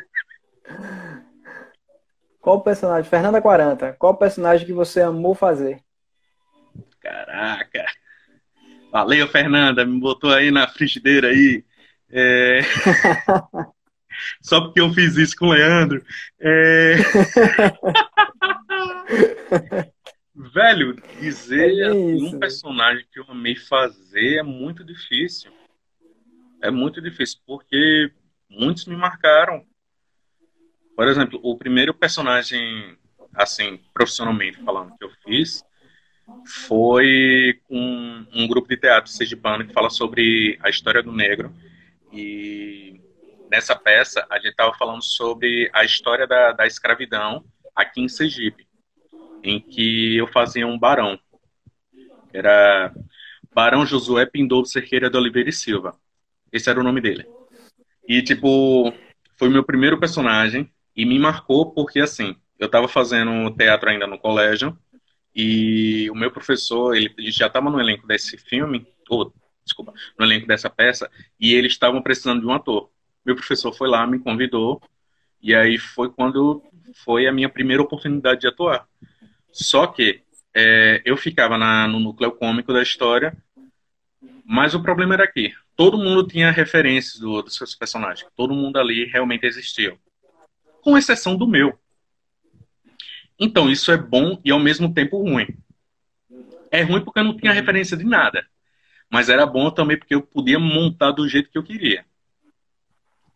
qual 2.39 2.61
personagem? 2.61 3.09
Fernanda 3.09 3.41
40. 3.41 3.93
Qual 3.93 4.15
personagem 4.15 4.67
que 4.67 4.73
você 4.73 5.01
amou 5.01 5.33
fazer? 5.33 5.83
Caraca. 7.01 7.85
Valeu, 8.91 9.28
Fernanda. 9.28 9.86
Me 9.86 9.99
botou 9.99 10.34
aí 10.34 10.52
na 10.52 10.67
frigideira 10.67 11.30
aí. 11.30 11.63
É... 12.10 12.62
Só 14.41 14.62
porque 14.62 14.82
eu 14.82 14.91
fiz 14.93 15.15
isso 15.15 15.36
com 15.36 15.47
o 15.47 15.54
Leandro. 15.54 16.04
É... 16.39 16.95
Velho, 20.54 20.95
dizer 21.19 21.69
é 21.69 21.95
isso, 21.95 22.36
um 22.36 22.39
personagem 22.39 23.06
que 23.12 23.19
eu 23.19 23.25
amei 23.28 23.56
fazer 23.56 24.38
é 24.38 24.43
muito 24.43 24.84
difícil. 24.84 25.52
É 26.62 26.71
muito 26.71 27.02
difícil, 27.02 27.39
porque 27.45 28.12
muitos 28.49 28.86
me 28.86 28.95
marcaram. 28.95 29.65
Por 30.95 31.08
exemplo, 31.08 31.39
o 31.43 31.58
primeiro 31.58 31.93
personagem, 31.93 32.97
assim, 33.34 33.80
profissionalmente 33.93 34.62
falando, 34.63 34.95
que 34.97 35.04
eu 35.04 35.12
fiz 35.23 35.63
foi 36.45 37.59
um, 37.69 38.25
um 38.33 38.47
grupo 38.47 38.67
de 38.67 38.77
teatro 38.77 39.11
sergipano 39.11 39.65
que 39.65 39.73
fala 39.73 39.89
sobre 39.89 40.57
a 40.61 40.69
história 40.69 41.03
do 41.03 41.11
negro. 41.11 41.53
E 42.11 42.99
nessa 43.51 43.75
peça 43.75 44.25
a 44.29 44.37
gente 44.37 44.51
estava 44.51 44.73
falando 44.73 45.03
sobre 45.03 45.69
a 45.73 45.83
história 45.83 46.25
da, 46.25 46.51
da 46.51 46.65
escravidão 46.65 47.43
aqui 47.75 48.01
em 48.01 48.07
Sergipe 48.07 48.69
em 49.43 49.59
que 49.59 50.17
eu 50.17 50.27
fazia 50.27 50.67
um 50.67 50.77
barão. 50.77 51.19
Era 52.33 52.93
Barão 53.53 53.85
Josué 53.85 54.25
Pindou 54.25 54.65
Cerqueira 54.65 55.09
de 55.09 55.17
Oliveira 55.17 55.49
e 55.49 55.53
Silva. 55.53 55.95
Esse 56.51 56.69
era 56.69 56.79
o 56.79 56.83
nome 56.83 57.01
dele. 57.01 57.25
E, 58.07 58.21
tipo, 58.21 58.93
foi 59.37 59.49
meu 59.49 59.63
primeiro 59.63 59.99
personagem 59.99 60.69
e 60.95 61.05
me 61.05 61.17
marcou 61.19 61.71
porque, 61.71 61.99
assim, 61.99 62.35
eu 62.57 62.65
estava 62.65 62.87
fazendo 62.87 63.49
teatro 63.51 63.89
ainda 63.89 64.07
no 64.07 64.19
colégio 64.19 64.77
e 65.41 66.10
o 66.10 66.15
meu 66.15 66.30
professor, 66.30 66.93
ele 66.93 67.13
já 67.32 67.47
estava 67.47 67.69
no 67.69 67.80
elenco 67.80 68.06
desse 68.06 68.38
filme, 68.38 68.86
ou, 69.10 69.34
desculpa, 69.63 69.93
no 70.17 70.25
elenco 70.25 70.45
dessa 70.45 70.69
peça, 70.69 71.10
e 71.39 71.54
eles 71.54 71.71
estavam 71.71 72.02
precisando 72.02 72.41
de 72.41 72.45
um 72.45 72.52
ator. 72.52 72.89
Meu 73.25 73.36
professor 73.36 73.71
foi 73.71 73.88
lá, 73.88 74.06
me 74.06 74.19
convidou, 74.19 74.82
e 75.41 75.56
aí 75.56 75.78
foi 75.78 76.10
quando 76.10 76.62
foi 77.06 77.25
a 77.25 77.32
minha 77.32 77.47
primeira 77.47 77.82
oportunidade 77.82 78.41
de 78.41 78.47
atuar. 78.47 78.86
Só 79.49 79.88
que 79.88 80.21
é, 80.54 81.02
eu 81.06 81.15
ficava 81.15 81.58
na, 81.58 81.88
no 81.88 82.02
núcleo 82.02 82.34
cômico 82.34 82.73
da 82.73 82.84
história, 82.84 83.34
mas 84.43 84.75
o 84.75 84.84
problema 84.84 85.13
era 85.13 85.25
que 85.25 85.54
todo 85.73 85.97
mundo 85.97 86.28
tinha 86.28 86.52
referências 86.52 87.17
do, 87.17 87.41
dos 87.41 87.56
seus 87.56 87.73
personagens. 87.73 88.30
Todo 88.36 88.54
mundo 88.54 88.78
ali 88.78 89.06
realmente 89.06 89.45
existiu. 89.45 89.97
Com 90.82 90.97
exceção 90.97 91.38
do 91.38 91.47
meu. 91.47 91.80
Então, 93.39 93.69
isso 93.69 93.91
é 93.91 93.97
bom 93.97 94.39
e 94.43 94.52
ao 94.52 94.60
mesmo 94.60 94.93
tempo 94.93 95.17
ruim. 95.17 95.47
É 96.69 96.82
ruim 96.82 97.04
porque 97.04 97.19
eu 97.19 97.23
não 97.23 97.38
tinha 97.38 97.54
referência 97.54 97.95
de 97.95 98.04
nada. 98.04 98.45
Mas 99.10 99.30
era 99.30 99.45
bom 99.45 99.71
também 99.71 99.97
porque 99.97 100.13
eu 100.13 100.21
podia 100.21 100.60
montar 100.60 101.12
do 101.12 101.28
jeito 101.28 101.49
que 101.49 101.58
eu 101.58 101.63
queria. 101.63 102.06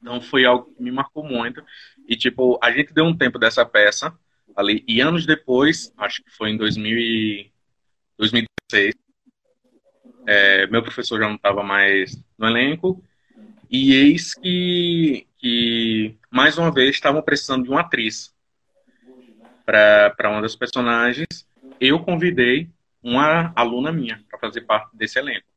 Então 0.02 0.20
foi 0.20 0.46
algo 0.46 0.74
que 0.76 0.84
me 0.84 0.92
marcou 0.92 1.24
muito. 1.24 1.63
E, 2.08 2.16
tipo, 2.16 2.60
a 2.62 2.72
gente 2.72 2.94
deu 2.94 3.06
um 3.06 3.18
tempo 3.18 3.39
dessa 3.39 3.66
peça 3.66 4.13
ali. 4.56 4.84
E 4.88 5.00
anos 5.00 5.26
depois, 5.26 5.94
acho 5.98 6.22
que 6.22 6.30
foi 6.30 6.52
em 6.52 6.58
2000 6.58 6.98
e 7.00 7.52
2016, 8.18 8.96
é, 10.28 10.68
meu 10.68 10.84
professor 10.84 11.20
já 11.20 11.28
não 11.28 11.36
estava 11.36 11.63
mais 11.63 12.22
no 12.38 12.46
elenco. 12.46 13.04
E 13.72 13.94
eis 13.94 14.34
que, 14.36 15.26
que 15.38 16.16
mais 16.30 16.58
uma 16.58 16.72
vez, 16.72 16.92
estavam 16.92 17.22
precisando 17.22 17.63
de 17.63 17.70
uma 17.70 17.82
atriz 17.82 18.33
para 19.65 20.30
uma 20.30 20.41
das 20.41 20.56
personagens. 20.56 21.28
Eu 21.80 22.04
convidei 22.04 22.69
uma 23.02 23.52
aluna 23.56 23.91
minha 23.91 24.23
para 24.30 24.39
fazer 24.39 24.62
parte 24.62 24.95
desse 24.95 25.19
elenco. 25.19 25.47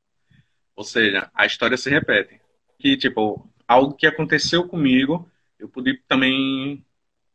Ou 0.75 0.85
seja, 0.85 1.31
a 1.35 1.47
história 1.47 1.77
se 1.77 1.89
repete. 1.89 2.41
Que, 2.79 2.97
tipo, 2.97 3.49
algo 3.67 3.95
que 3.95 4.07
aconteceu 4.07 4.67
comigo, 4.67 5.31
eu 5.59 5.69
pude 5.69 5.97
também 6.07 6.85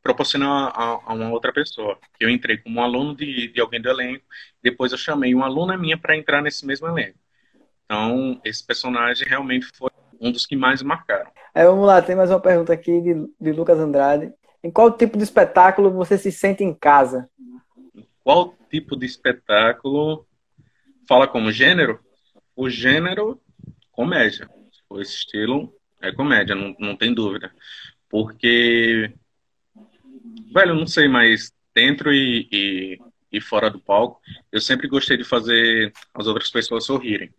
proporcionar 0.01 0.71
a, 0.75 0.99
a, 1.05 1.13
uma 1.13 1.29
outra 1.29 1.53
pessoa. 1.53 1.97
Eu 2.19 2.29
entrei 2.29 2.57
como 2.57 2.79
um 2.79 2.83
aluno 2.83 3.15
de, 3.15 3.47
de 3.47 3.61
alguém 3.61 3.81
do 3.81 3.89
elenco, 3.89 4.25
depois 4.61 4.91
eu 4.91 4.97
chamei 4.97 5.33
uma 5.33 5.45
aluna 5.45 5.77
minha 5.77 5.97
para 5.97 6.17
entrar 6.17 6.41
nesse 6.41 6.65
mesmo 6.65 6.87
elenco. 6.87 7.17
Então, 7.85 8.39
esse 8.43 8.65
personagem 8.65 9.27
realmente 9.27 9.67
foi 9.75 9.89
um 10.19 10.31
dos 10.31 10.45
que 10.45 10.55
mais 10.55 10.81
marcaram. 10.81 11.31
Aí, 11.53 11.65
vamos 11.65 11.85
lá, 11.85 12.01
tem 12.01 12.15
mais 12.15 12.29
uma 12.29 12.39
pergunta 12.39 12.71
aqui 12.71 13.01
de, 13.01 13.27
de 13.39 13.51
Lucas 13.51 13.79
Andrade. 13.79 14.31
Em 14.63 14.69
qual 14.69 14.95
tipo 14.95 15.17
de 15.17 15.23
espetáculo 15.23 15.91
você 15.91 16.17
se 16.17 16.31
sente 16.31 16.63
em 16.63 16.73
casa? 16.73 17.29
Qual 18.23 18.55
tipo 18.69 18.95
de 18.95 19.05
espetáculo? 19.05 20.27
Fala 21.07 21.27
como 21.27 21.51
gênero? 21.51 21.99
O 22.55 22.69
gênero, 22.69 23.41
comédia. 23.91 24.47
Esse 24.97 25.15
estilo 25.15 25.73
é 26.01 26.11
comédia, 26.11 26.53
não, 26.53 26.75
não 26.79 26.95
tem 26.95 27.13
dúvida. 27.13 27.51
Porque, 28.09 29.11
velho, 30.53 30.75
não 30.75 30.85
sei, 30.85 31.07
mas 31.07 31.53
dentro 31.73 32.13
e, 32.13 32.47
e, 32.51 32.99
e 33.31 33.41
fora 33.41 33.69
do 33.69 33.79
palco, 33.79 34.21
eu 34.51 34.59
sempre 34.59 34.87
gostei 34.87 35.17
de 35.17 35.23
fazer 35.23 35.93
as 36.13 36.27
outras 36.27 36.49
pessoas 36.49 36.85
sorrirem. 36.85 37.33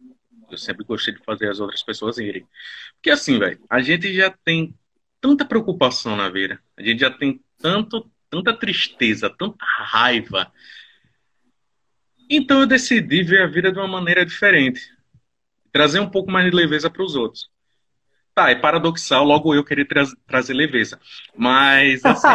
Eu 0.50 0.58
sempre 0.58 0.84
gostei 0.84 1.14
de 1.14 1.24
fazer 1.24 1.48
as 1.48 1.60
outras 1.60 1.82
pessoas 1.82 2.18
irem. 2.18 2.46
Porque 2.94 3.10
assim, 3.10 3.38
velho, 3.38 3.58
a 3.70 3.80
gente 3.80 4.12
já 4.12 4.30
tem 4.44 4.74
tanta 5.22 5.44
preocupação 5.44 6.16
na 6.16 6.28
vida, 6.28 6.60
a 6.76 6.82
gente 6.82 6.98
já 6.98 7.10
tem 7.10 7.40
tanto, 7.58 8.10
tanta 8.28 8.52
tristeza, 8.52 9.30
tanta 9.30 9.64
raiva. 9.64 10.52
Então 12.28 12.60
eu 12.60 12.66
decidi 12.66 13.22
ver 13.22 13.42
a 13.42 13.46
vida 13.46 13.70
de 13.70 13.78
uma 13.78 13.86
maneira 13.86 14.26
diferente, 14.26 14.80
trazer 15.70 16.00
um 16.00 16.10
pouco 16.10 16.30
mais 16.30 16.50
de 16.50 16.54
leveza 16.54 16.90
para 16.90 17.04
os 17.04 17.14
outros. 17.14 17.48
Tá, 18.34 18.50
é 18.50 18.56
paradoxal, 18.56 19.24
logo 19.24 19.54
eu 19.54 19.64
querer 19.64 19.84
tra 19.84 20.04
trazer 20.26 20.54
leveza. 20.54 20.98
Mas, 21.36 22.04
assim, 22.04 22.26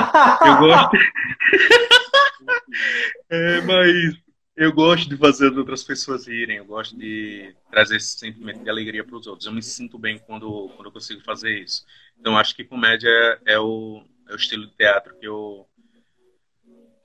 eu 0.46 0.58
gosto. 0.60 0.96
é, 3.30 3.62
mas 3.62 4.16
eu 4.56 4.72
gosto 4.72 5.10
de 5.10 5.18
fazer 5.18 5.50
as 5.50 5.58
outras 5.58 5.84
pessoas 5.84 6.28
rirem, 6.28 6.58
eu 6.58 6.66
gosto 6.66 6.96
de 6.96 7.54
trazer 7.70 7.98
esse 7.98 8.18
sentimento 8.18 8.64
de 8.64 8.70
alegria 8.70 9.04
para 9.04 9.18
os 9.18 9.28
outros. 9.28 9.48
Eu 9.48 9.54
me 9.54 9.62
sinto 9.62 9.98
bem 9.98 10.20
quando, 10.20 10.70
quando 10.76 10.86
eu 10.86 10.92
consigo 10.92 11.22
fazer 11.22 11.60
isso. 11.60 11.84
Então, 12.20 12.38
acho 12.38 12.56
que 12.56 12.64
comédia 12.64 13.10
é 13.46 13.60
o, 13.60 14.04
é 14.28 14.34
o 14.34 14.36
estilo 14.36 14.68
de 14.68 14.76
teatro 14.76 15.16
que 15.20 15.28
eu, 15.28 15.68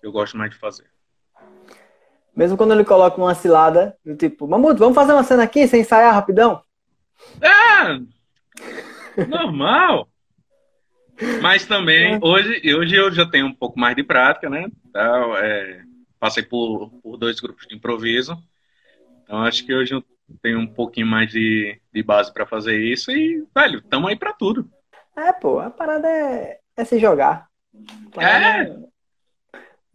que 0.01 0.07
eu 0.07 0.13
gosto 0.13 0.37
mais 0.37 0.51
de 0.51 0.57
fazer. 0.57 0.91
Mesmo 2.35 2.57
quando 2.57 2.73
ele 2.73 2.85
coloca 2.85 3.21
uma 3.21 3.35
cilada, 3.35 3.97
do 4.05 4.17
tipo, 4.17 4.49
Mamuto, 4.49 4.79
vamos 4.79 4.95
fazer 4.95 5.13
uma 5.13 5.23
cena 5.23 5.43
aqui 5.43 5.69
sem 5.69 5.83
ensaiar 5.83 6.15
rapidão? 6.15 6.63
É! 7.41 9.27
Normal! 9.27 10.09
Mas 11.41 11.67
também, 11.67 12.19
hoje, 12.23 12.75
hoje 12.75 12.97
eu 12.97 13.13
já 13.13 13.27
tenho 13.27 13.47
um 13.47 13.55
pouco 13.55 13.79
mais 13.79 13.95
de 13.95 14.03
prática, 14.03 14.49
né? 14.49 14.67
Então, 14.89 15.37
é, 15.37 15.85
passei 16.19 16.43
por, 16.43 16.91
por 17.03 17.17
dois 17.17 17.39
grupos 17.41 17.67
de 17.67 17.75
improviso. 17.75 18.37
Então 19.23 19.43
acho 19.43 19.65
que 19.65 19.75
hoje 19.75 19.95
eu 19.95 20.05
tenho 20.41 20.61
um 20.61 20.67
pouquinho 20.67 21.07
mais 21.07 21.31
de, 21.31 21.81
de 21.93 22.03
base 22.03 22.33
para 22.33 22.47
fazer 22.47 22.79
isso 22.79 23.11
e, 23.11 23.45
velho, 23.55 23.79
estamos 23.79 24.09
aí 24.09 24.17
para 24.17 24.33
tudo. 24.33 24.71
É, 25.17 25.33
pô, 25.33 25.59
a 25.61 25.71
parada 25.71 26.09
é, 26.09 26.61
é 26.77 26.85
se 26.85 26.99
jogar. 26.99 27.49
É. 28.19 28.93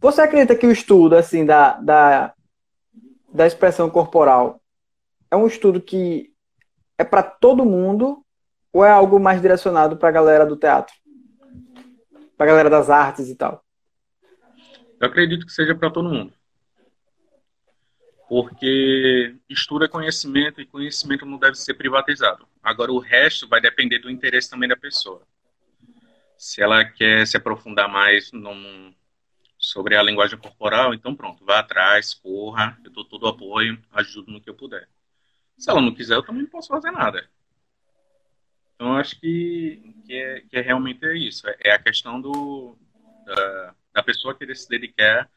Você 0.00 0.20
acredita 0.20 0.54
que 0.54 0.66
o 0.66 0.70
estudo, 0.70 1.16
assim, 1.16 1.44
da, 1.44 1.72
da, 1.80 2.34
da 3.32 3.46
expressão 3.46 3.90
corporal 3.90 4.60
é 5.30 5.36
um 5.36 5.46
estudo 5.46 5.80
que 5.80 6.32
é 6.96 7.04
para 7.04 7.22
todo 7.22 7.64
mundo 7.64 8.24
ou 8.72 8.84
é 8.84 8.90
algo 8.90 9.18
mais 9.18 9.40
direcionado 9.40 9.96
para 9.96 10.08
a 10.08 10.12
galera 10.12 10.46
do 10.46 10.56
teatro? 10.56 10.94
Para 12.36 12.46
a 12.46 12.48
galera 12.48 12.70
das 12.70 12.88
artes 12.88 13.28
e 13.28 13.34
tal? 13.34 13.64
Eu 15.00 15.08
acredito 15.08 15.46
que 15.46 15.52
seja 15.52 15.74
para 15.74 15.90
todo 15.90 16.08
mundo. 16.08 16.32
Porque 18.28 19.34
estudo 19.48 19.86
é 19.86 19.88
conhecimento 19.88 20.60
e 20.60 20.66
conhecimento 20.66 21.24
não 21.24 21.38
deve 21.38 21.54
ser 21.54 21.74
privatizado. 21.74 22.46
Agora, 22.62 22.92
o 22.92 22.98
resto 22.98 23.48
vai 23.48 23.60
depender 23.60 24.00
do 24.00 24.10
interesse 24.10 24.50
também 24.50 24.68
da 24.68 24.76
pessoa. 24.76 25.22
Se 26.36 26.62
ela 26.62 26.84
quer 26.84 27.26
se 27.26 27.36
aprofundar 27.36 27.88
mais 27.88 28.30
num, 28.30 28.94
sobre 29.58 29.96
a 29.96 30.02
linguagem 30.02 30.38
corporal, 30.38 30.92
então 30.92 31.14
pronto, 31.14 31.44
vá 31.44 31.58
atrás, 31.60 32.14
corra, 32.14 32.78
eu 32.84 32.90
dou 32.90 33.04
todo 33.04 33.24
o 33.24 33.28
apoio, 33.28 33.82
ajudo 33.92 34.30
no 34.30 34.40
que 34.40 34.50
eu 34.50 34.54
puder. 34.54 34.88
Se 35.56 35.70
ela 35.70 35.80
não 35.80 35.94
quiser, 35.94 36.14
eu 36.14 36.22
também 36.22 36.42
não 36.42 36.50
posso 36.50 36.68
fazer 36.68 36.90
nada. 36.90 37.28
Então, 38.74 38.94
acho 38.94 39.18
que, 39.18 39.82
que, 40.06 40.14
é, 40.14 40.40
que 40.42 40.56
é 40.56 40.60
realmente 40.60 41.04
é 41.04 41.16
isso. 41.16 41.48
É, 41.48 41.56
é 41.64 41.72
a 41.72 41.82
questão 41.82 42.20
do, 42.20 42.76
da, 43.26 43.74
da 43.94 44.02
pessoa 44.04 44.36
querer 44.36 44.54
se 44.54 44.68
dedicar 44.68 45.28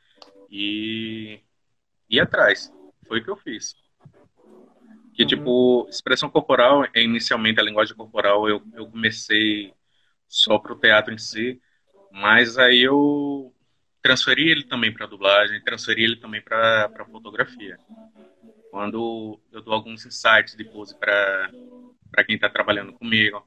e 0.48 1.42
ir 2.08 2.20
atrás. 2.20 2.72
Foi 3.12 3.20
o 3.20 3.24
que 3.26 3.30
eu 3.30 3.36
fiz. 3.36 3.76
Que, 5.14 5.24
uhum. 5.24 5.28
tipo, 5.28 5.88
expressão 5.90 6.30
corporal, 6.30 6.86
é 6.94 7.04
inicialmente 7.04 7.60
a 7.60 7.64
linguagem 7.64 7.94
corporal, 7.94 8.48
eu, 8.48 8.64
eu 8.74 8.88
comecei 8.88 9.74
só 10.30 10.58
pro 10.58 10.80
teatro 10.80 11.14
em 11.14 11.18
si, 11.18 11.62
mas 12.10 12.58
aí 12.58 12.80
eu 12.80 13.54
transferi 14.02 14.50
ele 14.50 14.64
também 14.64 14.94
para 14.94 15.08
dublagem, 15.08 15.62
transferi 15.62 16.06
ele 16.06 16.16
também 16.22 16.42
para 16.42 17.06
fotografia. 17.12 17.78
Quando 18.70 19.42
eu 19.52 19.62
dou 19.62 19.74
alguns 19.74 20.06
insights 20.06 20.56
de 20.56 20.64
pose 20.64 20.98
para 20.98 21.52
quem 22.26 22.36
está 22.36 22.50
trabalhando 22.50 22.94
comigo, 22.94 23.46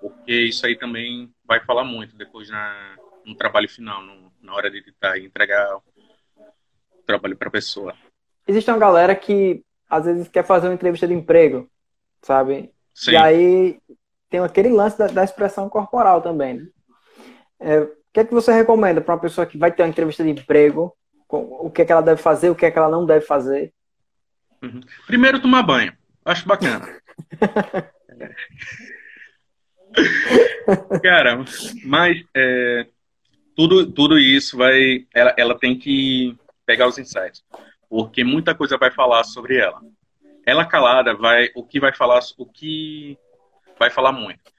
porque 0.00 0.32
isso 0.32 0.64
aí 0.64 0.74
também 0.74 1.30
vai 1.44 1.62
falar 1.62 1.84
muito 1.84 2.16
depois 2.16 2.48
na, 2.48 2.96
no 3.26 3.34
trabalho 3.36 3.68
final, 3.68 4.02
no, 4.02 4.32
na 4.40 4.54
hora 4.54 4.70
de 4.70 4.78
editar 4.78 5.18
e 5.18 5.26
entregar 5.26 5.76
o 5.76 7.02
trabalho 7.04 7.36
para 7.36 7.48
a 7.48 7.52
pessoa. 7.52 7.94
Existe 8.46 8.70
uma 8.70 8.78
galera 8.78 9.14
que 9.14 9.62
às 9.88 10.04
vezes 10.04 10.28
quer 10.28 10.44
fazer 10.44 10.68
uma 10.68 10.74
entrevista 10.74 11.06
de 11.06 11.14
emprego, 11.14 11.68
sabe? 12.22 12.70
Sim. 12.94 13.12
E 13.12 13.16
aí 13.16 13.78
tem 14.28 14.40
aquele 14.40 14.68
lance 14.68 14.98
da, 14.98 15.06
da 15.06 15.24
expressão 15.24 15.68
corporal 15.68 16.20
também. 16.20 16.54
Né? 16.54 16.66
É, 17.60 17.80
o 17.80 17.90
que 18.12 18.20
é 18.20 18.24
que 18.24 18.34
você 18.34 18.52
recomenda 18.52 19.00
para 19.00 19.14
uma 19.14 19.20
pessoa 19.20 19.46
que 19.46 19.58
vai 19.58 19.72
ter 19.72 19.82
uma 19.82 19.88
entrevista 19.88 20.24
de 20.24 20.30
emprego? 20.30 20.96
O 21.28 21.70
que 21.70 21.82
é 21.82 21.84
que 21.84 21.92
ela 21.92 22.02
deve 22.02 22.22
fazer, 22.22 22.50
o 22.50 22.54
que 22.54 22.64
é 22.64 22.70
que 22.70 22.78
ela 22.78 22.88
não 22.88 23.04
deve 23.04 23.26
fazer? 23.26 23.72
Uhum. 24.62 24.80
Primeiro, 25.06 25.40
tomar 25.40 25.62
banho. 25.62 25.92
Acho 26.24 26.46
bacana. 26.46 26.88
Cara, 31.02 31.44
mas 31.84 32.22
é, 32.34 32.86
tudo, 33.56 33.90
tudo 33.90 34.18
isso 34.18 34.56
vai. 34.56 35.06
Ela, 35.14 35.34
ela 35.36 35.58
tem 35.58 35.78
que 35.78 36.36
pegar 36.64 36.86
os 36.86 36.98
insights. 36.98 37.44
Porque 37.88 38.24
muita 38.24 38.54
coisa 38.54 38.76
vai 38.76 38.90
falar 38.90 39.24
sobre 39.24 39.58
ela. 39.58 39.80
Ela 40.44 40.64
calada 40.64 41.14
vai. 41.14 41.50
O 41.54 41.64
que 41.64 41.80
vai 41.80 41.92
falar. 41.92 42.20
O 42.36 42.46
que 42.46 43.18
vai 43.78 43.90
falar 43.90 44.12
muito. 44.12 44.52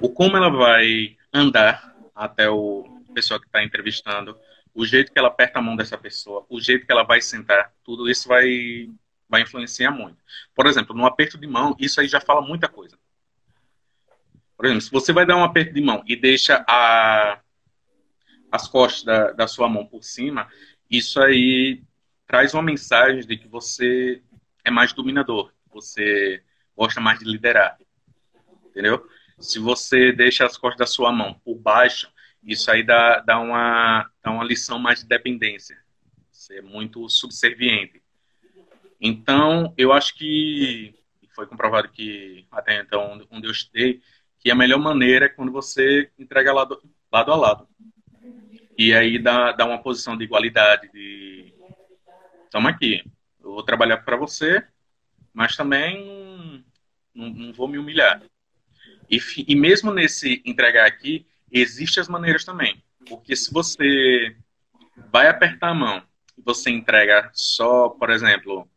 O 0.00 0.10
como 0.10 0.36
ela 0.36 0.50
vai 0.50 1.16
andar 1.32 1.94
até 2.14 2.48
o 2.48 2.94
pessoa 3.14 3.40
que 3.40 3.46
está 3.46 3.62
entrevistando, 3.62 4.36
o 4.74 4.84
jeito 4.84 5.12
que 5.12 5.18
ela 5.18 5.28
aperta 5.28 5.60
a 5.60 5.62
mão 5.62 5.76
dessa 5.76 5.96
pessoa, 5.96 6.44
o 6.50 6.60
jeito 6.60 6.84
que 6.84 6.92
ela 6.92 7.04
vai 7.04 7.20
sentar, 7.20 7.72
tudo 7.84 8.10
isso 8.10 8.28
vai, 8.28 8.90
vai 9.28 9.42
influenciar 9.42 9.92
muito. 9.92 10.18
Por 10.52 10.66
exemplo, 10.66 10.94
no 10.94 11.06
aperto 11.06 11.38
de 11.38 11.46
mão, 11.46 11.76
isso 11.78 12.00
aí 12.00 12.08
já 12.08 12.20
fala 12.20 12.42
muita 12.42 12.68
coisa. 12.68 12.98
Por 14.56 14.66
exemplo, 14.66 14.82
se 14.82 14.90
você 14.90 15.12
vai 15.12 15.24
dar 15.24 15.36
um 15.36 15.44
aperto 15.44 15.72
de 15.72 15.80
mão 15.80 16.02
e 16.06 16.16
deixa 16.16 16.64
a, 16.68 17.40
as 18.50 18.66
costas 18.66 19.04
da, 19.04 19.32
da 19.32 19.46
sua 19.46 19.68
mão 19.68 19.86
por 19.86 20.02
cima, 20.02 20.48
isso 20.90 21.20
aí 21.22 21.82
traz 22.26 22.54
uma 22.54 22.62
mensagem 22.62 23.26
de 23.26 23.36
que 23.36 23.48
você 23.48 24.22
é 24.64 24.70
mais 24.70 24.92
dominador, 24.92 25.52
você 25.72 26.42
gosta 26.76 27.00
mais 27.00 27.18
de 27.18 27.24
liderar, 27.24 27.78
entendeu? 28.66 29.06
Se 29.38 29.58
você 29.58 30.12
deixa 30.12 30.46
as 30.46 30.56
costas 30.56 30.78
da 30.78 30.86
sua 30.86 31.12
mão 31.12 31.34
por 31.44 31.56
baixo, 31.56 32.08
isso 32.42 32.70
aí 32.70 32.82
dá, 32.82 33.20
dá, 33.20 33.38
uma, 33.38 34.10
dá 34.22 34.30
uma 34.30 34.44
lição 34.44 34.78
mais 34.78 35.00
de 35.00 35.06
dependência. 35.06 35.78
Você 36.30 36.58
é 36.58 36.62
muito 36.62 37.08
subserviente. 37.08 38.02
Então, 39.00 39.72
eu 39.76 39.92
acho 39.92 40.14
que 40.14 40.94
foi 41.34 41.46
comprovado 41.46 41.88
que, 41.88 42.46
até 42.50 42.80
então, 42.80 43.20
onde 43.30 43.46
eu 43.46 43.50
estudei, 43.50 44.00
que 44.38 44.50
a 44.50 44.54
melhor 44.54 44.78
maneira 44.78 45.26
é 45.26 45.28
quando 45.28 45.50
você 45.50 46.10
entrega 46.18 46.52
lado, 46.52 46.80
lado 47.10 47.32
a 47.32 47.36
lado. 47.36 47.68
E 48.76 48.94
aí 48.94 49.18
dá, 49.18 49.52
dá 49.52 49.64
uma 49.64 49.82
posição 49.82 50.16
de 50.16 50.24
igualdade, 50.24 50.90
de 50.92 51.43
estamos 52.54 52.70
aqui, 52.70 53.02
eu 53.42 53.52
vou 53.52 53.64
trabalhar 53.64 53.96
para 53.98 54.16
você, 54.16 54.64
mas 55.32 55.56
também 55.56 56.64
não, 57.12 57.28
não 57.30 57.52
vou 57.52 57.66
me 57.66 57.78
humilhar. 57.78 58.22
E, 59.10 59.18
e 59.48 59.56
mesmo 59.56 59.92
nesse 59.92 60.40
entregar 60.44 60.86
aqui, 60.86 61.26
existem 61.50 62.00
as 62.00 62.08
maneiras 62.08 62.44
também. 62.44 62.80
Porque 63.08 63.34
se 63.34 63.52
você 63.52 64.36
vai 65.10 65.26
apertar 65.26 65.70
a 65.70 65.74
mão 65.74 66.00
você 66.44 66.70
entrega 66.70 67.28
só, 67.32 67.88
por 67.88 68.10
exemplo, 68.10 68.68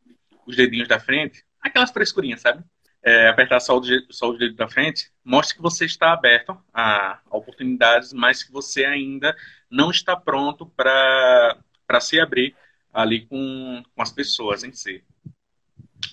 os 0.46 0.56
dedinhos 0.56 0.88
da 0.88 1.00
frente, 1.00 1.44
aquelas 1.62 1.92
frescurinhas, 1.92 2.42
sabe? 2.42 2.64
É, 3.04 3.28
apertar 3.28 3.60
só, 3.60 3.78
o, 3.78 3.84
só 4.12 4.30
os 4.30 4.40
dedos 4.40 4.56
da 4.56 4.68
frente, 4.68 5.12
mostra 5.24 5.56
que 5.56 5.62
você 5.62 5.86
está 5.86 6.14
aberto 6.14 6.58
a, 6.74 7.20
a 7.30 7.38
oportunidades, 7.38 8.14
mas 8.14 8.44
que 8.44 8.52
você 8.52 8.86
ainda 8.86 9.36
não 9.70 9.92
está 9.92 10.16
pronto 10.16 10.66
para 10.66 11.60
se 12.00 12.20
abrir 12.20 12.56
ali 12.98 13.28
com, 13.28 13.84
com 13.96 14.02
as 14.02 14.12
pessoas 14.12 14.64
em 14.64 14.74
si. 14.74 15.04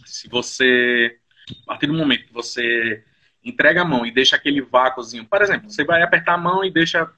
Se 0.05 0.29
você, 0.29 1.19
a 1.63 1.67
partir 1.69 1.87
do 1.87 1.95
momento 1.95 2.27
que 2.27 2.33
você 2.33 3.03
entrega 3.43 3.81
a 3.81 3.85
mão 3.87 4.05
e 4.05 4.13
deixa 4.13 4.37
aquele 4.37 4.61
vácuozinho, 4.61 5.25
por 5.25 5.41
exemplo, 5.41 5.71
você 5.71 5.83
vai 5.83 6.03
apertar 6.03 6.35
a 6.35 6.39
mão 6.39 6.63
e 6.63 6.71
deixa 6.71 7.11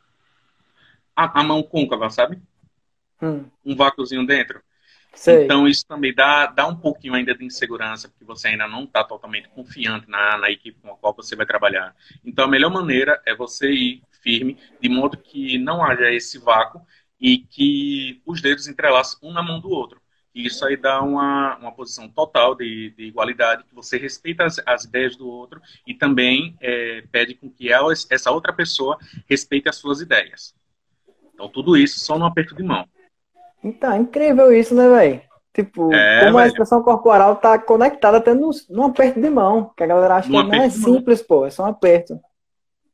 a, 1.17 1.41
a 1.41 1.43
mão 1.43 1.65
côncava, 1.65 2.09
sabe? 2.11 2.41
Hum. 3.21 3.45
Um 3.65 3.75
vácuozinho 3.75 4.25
dentro. 4.25 4.63
Sei. 5.13 5.45
Então, 5.45 5.67
isso 5.67 5.85
também 5.85 6.15
dá, 6.15 6.47
dá 6.47 6.69
um 6.69 6.77
pouquinho 6.77 7.15
ainda 7.15 7.35
de 7.35 7.45
insegurança, 7.45 8.09
porque 8.09 8.25
você 8.25 8.49
ainda 8.49 8.69
não 8.69 8.85
está 8.85 9.03
totalmente 9.03 9.49
confiante 9.49 10.09
na, 10.09 10.39
na 10.39 10.49
equipe 10.49 10.79
com 10.81 10.93
a 10.93 10.97
qual 10.97 11.13
você 11.13 11.35
vai 11.35 11.47
trabalhar. 11.47 11.97
Então, 12.25 12.45
a 12.45 12.49
melhor 12.49 12.71
maneira 12.71 13.21
é 13.27 13.35
você 13.35 13.69
ir 13.73 14.03
firme, 14.23 14.57
de 14.81 14.89
modo 14.89 15.17
que 15.17 15.59
não 15.59 15.83
haja 15.83 16.13
esse 16.13 16.39
vácuo 16.39 16.87
e 17.21 17.39
que 17.39 18.21
os 18.27 18.41
dedos 18.41 18.69
entrelaçam 18.69 19.19
um 19.23 19.33
na 19.33 19.43
mão 19.43 19.61
do 19.61 19.71
outro. 19.71 20.01
E 20.35 20.47
isso 20.47 20.67
aí 20.67 20.77
dá 20.77 21.01
uma, 21.03 21.57
uma 21.57 21.73
posição 21.73 22.09
total 22.09 22.55
de, 22.55 22.91
de 22.91 23.05
igualdade, 23.05 23.65
que 23.65 23.75
você 23.75 23.97
respeita 23.97 24.45
as, 24.45 24.61
as 24.67 24.85
ideias 24.85 25.17
do 25.17 25.27
outro 25.27 25.63
e 25.87 25.95
também 25.95 26.55
é, 26.61 27.03
pede 27.11 27.35
com 27.35 27.49
que 27.49 27.73
ela, 27.73 27.91
essa 28.11 28.31
outra 28.31 28.53
pessoa 28.53 28.99
respeite 29.27 29.69
as 29.69 29.77
suas 29.77 30.03
ideias. 30.03 30.55
Então, 31.33 31.49
tudo 31.49 31.77
isso 31.77 32.01
só 32.01 32.19
no 32.19 32.27
aperto 32.27 32.55
de 32.55 32.63
mão. 32.63 32.87
Então, 33.65 33.93
é 33.93 33.97
incrível 33.97 34.53
isso, 34.53 34.75
né, 34.75 34.89
velho? 34.89 35.23
Tipo, 35.55 35.91
é, 35.95 36.27
como 36.27 36.37
a 36.37 36.47
expressão 36.47 36.83
corporal 36.83 37.37
tá 37.37 37.59
conectada 37.59 38.19
até 38.19 38.35
no, 38.35 38.51
no 38.69 38.85
aperto 38.85 39.19
de 39.19 39.31
mão, 39.31 39.73
que 39.75 39.83
a 39.83 39.87
galera 39.87 40.17
acha 40.17 40.29
que 40.29 40.35
não 40.35 40.53
é 40.53 40.69
simples, 40.69 41.23
pô, 41.23 41.47
é 41.47 41.51
só 41.51 41.63
um 41.63 41.69
aperto. 41.69 42.21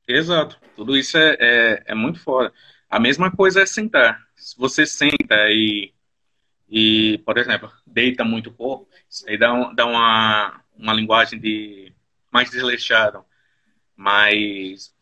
Exato. 0.07 0.61
Tudo 0.77 0.97
isso 0.97 1.19
é, 1.19 1.37
é, 1.41 1.83
é 1.87 1.95
muito 1.95 2.21
fora. 2.21 2.53
A 2.93 3.01
mesma 3.01 3.31
coisa 3.31 3.63
é 3.63 3.67
sentar. 3.67 4.23
Se 4.37 4.57
você 4.59 4.85
senta 4.85 5.35
e, 5.49 5.95
e 6.69 7.19
por 7.25 7.39
exemplo, 7.39 7.73
deita 7.87 8.23
muito 8.23 8.51
o 8.51 8.53
corpo, 8.53 8.87
isso 9.09 9.27
aí 9.27 9.39
dá, 9.39 9.53
um, 9.53 9.75
dá 9.75 9.87
uma, 9.87 10.61
uma 10.77 10.93
linguagem 10.93 11.41
de 11.41 11.93
mais 12.31 12.51
desleixada. 12.51 13.25
Mas 13.97 14.95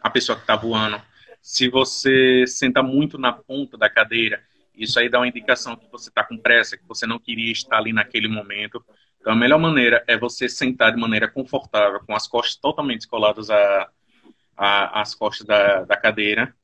a 0.00 0.08
pessoa 0.08 0.36
que 0.36 0.42
está 0.42 0.56
voando, 0.56 1.00
se 1.42 1.68
você 1.68 2.46
senta 2.46 2.82
muito 2.82 3.18
na 3.18 3.32
ponta 3.32 3.76
da 3.76 3.90
cadeira 3.90 4.42
isso 4.76 4.98
aí 4.98 5.08
dá 5.08 5.18
uma 5.20 5.28
indicação 5.28 5.76
que 5.76 5.86
você 5.90 6.08
está 6.08 6.24
com 6.24 6.36
pressa, 6.36 6.76
que 6.76 6.86
você 6.86 7.06
não 7.06 7.18
queria 7.18 7.52
estar 7.52 7.78
ali 7.78 7.92
naquele 7.92 8.26
momento. 8.26 8.84
Então, 9.20 9.32
a 9.32 9.36
melhor 9.36 9.58
maneira 9.58 10.02
é 10.06 10.18
você 10.18 10.48
sentar 10.48 10.92
de 10.92 11.00
maneira 11.00 11.28
confortável, 11.28 12.00
com 12.00 12.14
as 12.14 12.26
costas 12.26 12.56
totalmente 12.56 13.06
coladas 13.06 13.48
às 14.56 15.14
costas 15.14 15.46
da, 15.46 15.84
da 15.84 15.96
cadeira, 15.96 16.54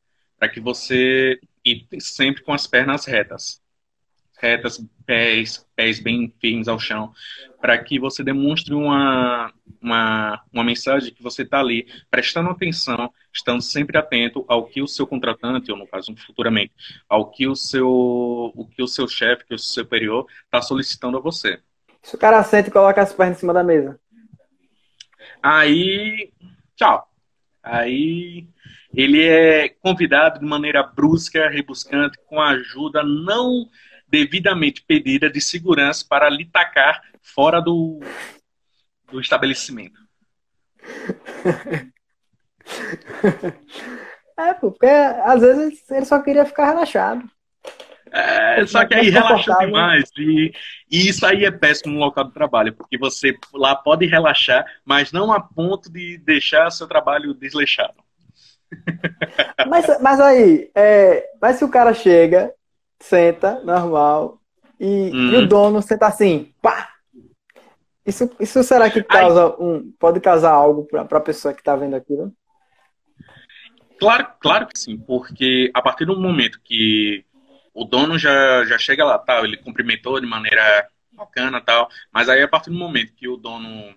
para 0.41 0.49
que 0.49 0.59
você. 0.59 1.39
E 1.65 1.87
sempre 2.01 2.43
com 2.43 2.53
as 2.53 2.67
pernas 2.67 3.05
retas 3.05 3.63
retas, 4.41 4.83
pés, 5.05 5.67
pés 5.77 6.01
bem 6.01 6.33
firmes 6.41 6.67
ao 6.67 6.79
chão, 6.79 7.13
para 7.61 7.77
que 7.79 7.99
você 7.99 8.25
demonstre 8.25 8.75
uma, 8.75 9.53
uma, 9.81 10.43
uma 10.53 10.65
mensagem 10.65 11.13
que 11.13 11.23
você 11.23 11.43
está 11.43 11.61
ali 11.61 11.87
prestando 12.11 12.49
atenção, 12.49 13.13
estando 13.33 13.61
sempre 13.61 13.99
atento 13.99 14.45
ao 14.49 14.67
que 14.67 14.81
o 14.81 14.89
seu 14.89 15.07
contratante, 15.07 15.71
ou 15.71 15.77
no 15.77 15.87
caso 15.87 16.15
futuramente, 16.17 16.73
ao 17.09 17.31
que 17.31 17.47
o 17.47 17.55
seu, 17.55 17.89
o 17.89 18.67
que 18.67 18.83
o 18.83 18.89
seu 18.89 19.07
chefe, 19.07 19.45
que 19.45 19.55
o 19.55 19.59
seu 19.59 19.85
superior 19.85 20.27
está 20.45 20.63
solicitando 20.63 21.19
a 21.19 21.21
você. 21.21 21.61
Se 22.03 22.17
o 22.17 22.19
cara 22.19 22.43
sente 22.43 22.71
e 22.71 22.73
coloca 22.73 23.03
as 23.03 23.13
pernas 23.13 23.37
em 23.37 23.41
cima 23.41 23.53
da 23.53 23.63
mesa. 23.63 24.01
Aí, 25.43 26.33
tchau. 26.77 27.07
Aí 27.63 28.49
ele 28.93 29.23
é 29.23 29.69
convidado 29.69 30.41
de 30.41 30.47
maneira 30.47 30.83
brusca, 30.83 31.49
rebuscante, 31.49 32.19
com 32.27 32.41
ajuda 32.41 33.03
não 33.03 33.69
devidamente 34.09 34.83
pedida 34.83 35.31
de 35.31 35.41
segurança 35.41 36.05
para 36.09 36.29
lhe 36.29 36.45
tacar 36.45 37.01
fora 37.23 37.61
do, 37.61 38.01
do 39.11 39.21
estabelecimento. 39.21 39.99
É, 44.39 44.55
porque 44.55 44.87
às 44.87 45.43
vezes 45.43 45.91
ele 45.91 46.05
só 46.07 46.19
queria 46.21 46.47
ficar 46.47 46.67
relaxado. 46.67 47.29
É, 48.11 48.65
só 48.67 48.87
que 48.87 48.95
aí 48.95 49.11
relaxa 49.11 49.55
demais. 49.59 50.11
E, 50.17 50.53
e, 50.91 51.09
isso 51.09 51.27
aí 51.27 51.45
é 51.45 51.51
péssimo 51.51 51.95
no 51.95 52.01
local 52.01 52.25
de 52.25 52.33
trabalho, 52.33 52.73
porque 52.73 52.97
você 52.97 53.37
lá 53.53 53.77
pode 53.77 54.07
relaxar, 54.07 54.65
mas 54.85 55.13
não 55.13 55.31
a 55.31 55.41
ponto 55.41 55.93
de 55.93 56.17
deixar 56.19 56.71
seu 56.71 56.89
trabalho 56.89 57.35
desleixado. 57.35 57.95
Mas, 59.69 60.01
mas 60.01 60.21
aí, 60.21 60.71
é, 60.75 61.29
mas 61.41 61.57
se 61.57 61.65
o 61.65 61.69
cara 61.69 61.95
chega 61.95 62.53
senta, 62.99 63.61
normal, 63.65 64.41
e, 64.79 65.11
hum. 65.13 65.31
e 65.31 65.37
o 65.37 65.41
uhum. 65.41 65.47
dono 65.47 65.83
senta 65.83 66.07
assim, 66.07 66.53
pá! 66.63 66.89
Isso, 68.05 68.31
isso 68.41 68.63
será 68.65 68.91
que 68.91 69.03
causa 69.03 69.45
Ai. 69.45 69.57
um. 69.61 69.93
Pode 69.99 70.21
causar 70.21 70.51
algo 70.51 70.85
para 70.85 71.19
a 71.19 71.21
pessoa 71.21 71.55
que 71.55 71.61
está 71.61 71.77
vendo 71.77 71.95
aquilo? 71.95 72.33
Claro, 73.99 74.27
claro 74.41 74.67
que 74.67 74.79
sim, 74.79 74.97
porque 74.97 75.71
a 75.75 75.83
partir 75.83 76.07
do 76.07 76.19
momento 76.19 76.61
que 76.65 77.25
o 77.75 77.85
dono 77.85 78.19
já, 78.19 78.65
já 78.65 78.79
chega 78.79 79.05
lá, 79.05 79.19
tal, 79.19 79.45
ele 79.45 79.59
cumprimentou 79.59 80.19
de 80.19 80.27
maneira 80.27 80.89
bacana 81.13 81.61
tal, 81.61 81.89
mas 82.11 82.29
aí 82.29 82.43
a 82.43 82.49
partir 82.49 82.71
do 82.71 82.77
momento 82.77 83.13
que 83.13 83.29
o 83.29 83.37
dono 83.37 83.95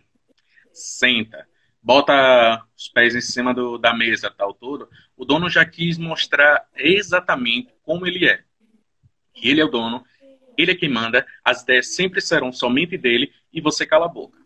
senta, 0.74 1.48
bota 1.84 2.64
os 2.76 2.88
pés 2.88 3.16
em 3.16 3.22
cima 3.22 3.54
do, 3.54 3.78
da 3.78 3.94
mesa, 3.94 4.32
tal, 4.32 4.54
tudo, 4.54 4.88
o 5.18 5.26
dono 5.26 5.50
já 5.50 5.66
quis 5.66 5.98
mostrar 5.98 6.66
exatamente 6.76 7.74
como 7.84 8.08
ele 8.08 8.26
é 8.26 8.44
ele 9.36 9.62
é 9.62 9.66
o 9.66 9.70
dono, 9.70 10.04
ele 10.58 10.72
é 10.72 10.76
quem 10.76 10.90
manda, 10.90 11.26
as 11.44 11.64
ideias 11.64 11.96
sempre 11.96 12.22
serão 12.22 12.52
somente 12.52 12.98
dele 12.98 13.32
e 13.52 13.60
você 13.60 13.86
cala 13.86 14.06
a 14.06 14.10
boca. 14.10 14.38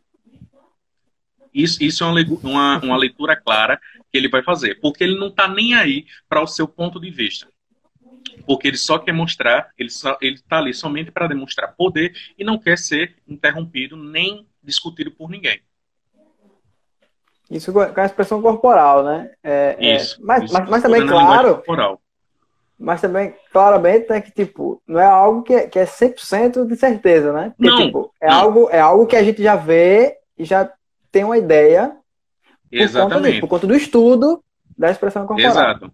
Isso, 1.53 1.83
isso 1.83 2.03
é 2.03 2.07
uma, 2.07 2.79
uma 2.79 2.97
leitura 2.97 3.35
clara 3.35 3.79
que 4.11 4.17
ele 4.17 4.29
vai 4.29 4.43
fazer, 4.43 4.79
porque 4.79 5.03
ele 5.03 5.17
não 5.17 5.27
está 5.27 5.47
nem 5.47 5.73
aí 5.73 6.05
para 6.29 6.41
o 6.41 6.47
seu 6.47 6.67
ponto 6.67 6.99
de 6.99 7.09
vista. 7.09 7.47
Porque 8.45 8.67
ele 8.67 8.77
só 8.77 8.99
quer 8.99 9.13
mostrar, 9.13 9.71
ele 9.77 9.89
está 9.89 10.57
ali 10.57 10.73
somente 10.73 11.11
para 11.11 11.27
demonstrar 11.27 11.75
poder 11.75 12.15
e 12.37 12.43
não 12.43 12.57
quer 12.57 12.77
ser 12.77 13.15
interrompido 13.27 13.97
nem 13.97 14.47
discutido 14.63 15.11
por 15.11 15.29
ninguém. 15.29 15.61
Isso 17.49 17.71
com 17.71 17.79
a 17.79 18.05
expressão 18.05 18.41
corporal, 18.41 19.03
né? 19.03 19.31
É, 19.43 19.77
é 19.79 19.95
isso, 19.95 20.19
é, 20.21 20.25
mas, 20.25 20.43
isso, 20.43 20.53
mas, 20.53 20.69
mas 20.69 20.83
também, 20.83 21.07
claro. 21.07 21.63
Mas 22.79 23.01
também, 23.01 23.33
claramente, 23.51 24.07
né, 24.09 24.21
que, 24.21 24.31
tipo, 24.31 24.81
não 24.87 24.99
é 24.99 25.05
algo 25.05 25.41
que 25.41 25.53
é, 25.53 25.67
que 25.67 25.79
é 25.79 25.85
100% 25.85 26.67
de 26.67 26.75
certeza, 26.75 27.33
né? 27.33 27.53
Porque, 27.57 27.71
não, 27.71 27.85
tipo, 27.85 28.13
é, 28.21 28.27
não. 28.27 28.35
Algo, 28.35 28.69
é 28.69 28.79
algo 28.79 29.07
que 29.07 29.15
a 29.15 29.23
gente 29.23 29.41
já 29.41 29.55
vê 29.55 30.15
e 30.37 30.45
já 30.45 30.71
tem 31.11 31.23
uma 31.23 31.37
ideia 31.37 31.97
Exatamente. 32.71 33.09
Por 33.09 33.09
conta, 33.09 33.29
disso, 33.29 33.41
por 33.41 33.47
conta 33.47 33.67
do 33.67 33.75
estudo 33.75 34.43
da 34.77 34.91
expressão 34.91 35.25
corporal. 35.25 35.51
Exato. 35.51 35.91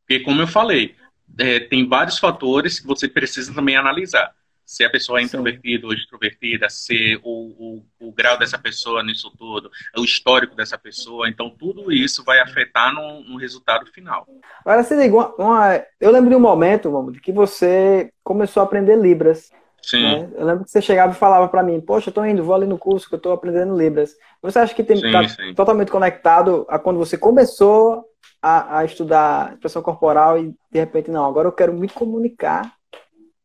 Porque, 0.00 0.20
como 0.20 0.42
eu 0.42 0.46
falei, 0.46 0.94
é, 1.38 1.60
tem 1.60 1.88
vários 1.88 2.18
fatores 2.18 2.80
que 2.80 2.86
você 2.86 3.08
precisa 3.08 3.54
também 3.54 3.76
analisar 3.76 4.32
se 4.64 4.84
a 4.84 4.90
pessoa 4.90 5.18
é 5.18 5.22
introvertida 5.22 5.86
ou 5.86 5.94
extrovertida, 5.94 6.68
se 6.68 7.18
o, 7.22 7.78
o, 7.78 7.84
grau 8.18 8.36
dessa 8.36 8.58
pessoa 8.58 9.04
nisso 9.04 9.32
tudo, 9.38 9.70
o 9.96 10.04
histórico 10.04 10.56
dessa 10.56 10.76
pessoa. 10.76 11.28
Então, 11.28 11.48
tudo 11.48 11.92
isso 11.92 12.24
vai 12.24 12.40
afetar 12.40 12.92
no, 12.92 13.22
no 13.22 13.38
resultado 13.38 13.86
final. 13.92 14.26
Agora, 14.64 14.82
se 14.82 14.96
liga, 14.96 15.14
uma, 15.14 15.34
uma, 15.36 15.84
eu 16.00 16.10
lembro 16.10 16.28
de 16.28 16.34
um 16.34 16.40
momento, 16.40 16.90
Mamudo, 16.90 17.20
que 17.20 17.30
você 17.30 18.10
começou 18.24 18.60
a 18.60 18.64
aprender 18.64 18.96
Libras. 18.96 19.52
Sim. 19.80 20.02
Né? 20.02 20.28
Eu 20.36 20.44
lembro 20.44 20.64
que 20.64 20.70
você 20.70 20.82
chegava 20.82 21.12
e 21.12 21.16
falava 21.16 21.48
para 21.48 21.62
mim, 21.62 21.80
poxa, 21.80 22.10
eu 22.10 22.12
tô 22.12 22.24
indo, 22.24 22.42
vou 22.42 22.56
ali 22.56 22.66
no 22.66 22.76
curso 22.76 23.08
que 23.08 23.14
eu 23.14 23.20
tô 23.20 23.30
aprendendo 23.30 23.78
Libras. 23.78 24.16
Você 24.42 24.58
acha 24.58 24.74
que 24.74 24.82
tem 24.82 24.96
sim, 24.96 25.12
tá 25.12 25.28
sim. 25.28 25.54
totalmente 25.54 25.92
conectado 25.92 26.66
a 26.68 26.78
quando 26.78 26.98
você 26.98 27.16
começou 27.16 28.04
a, 28.42 28.78
a 28.78 28.84
estudar 28.84 29.52
expressão 29.52 29.80
corporal 29.80 30.38
e 30.38 30.54
de 30.70 30.78
repente, 30.80 31.10
não, 31.10 31.24
agora 31.24 31.46
eu 31.46 31.52
quero 31.52 31.72
me 31.72 31.88
comunicar 31.88 32.72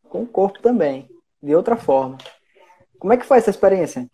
com 0.10 0.24
o 0.24 0.28
corpo 0.28 0.60
também 0.62 1.08
de 1.42 1.56
outra 1.56 1.76
forma. 1.76 2.18
Como 3.00 3.12
é 3.12 3.18
que 3.18 3.26
foi 3.26 3.38
essa 3.38 3.50
experiência? 3.50 4.08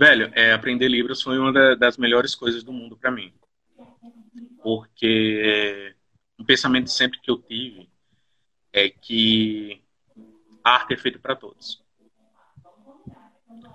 Velho, 0.00 0.32
é, 0.34 0.54
aprender 0.54 0.88
Libras 0.88 1.20
foi 1.20 1.38
uma 1.38 1.52
da, 1.52 1.74
das 1.74 1.98
melhores 1.98 2.34
coisas 2.34 2.64
do 2.64 2.72
mundo 2.72 2.96
para 2.96 3.10
mim. 3.10 3.34
Porque 4.62 5.42
é, 5.44 5.94
um 6.38 6.44
pensamento 6.44 6.88
sempre 6.88 7.20
que 7.20 7.30
eu 7.30 7.36
tive 7.36 7.86
é 8.72 8.88
que 8.88 9.84
a 10.64 10.70
arte 10.70 10.94
é 10.94 10.96
feita 10.96 11.18
para 11.18 11.36
todos. 11.36 11.84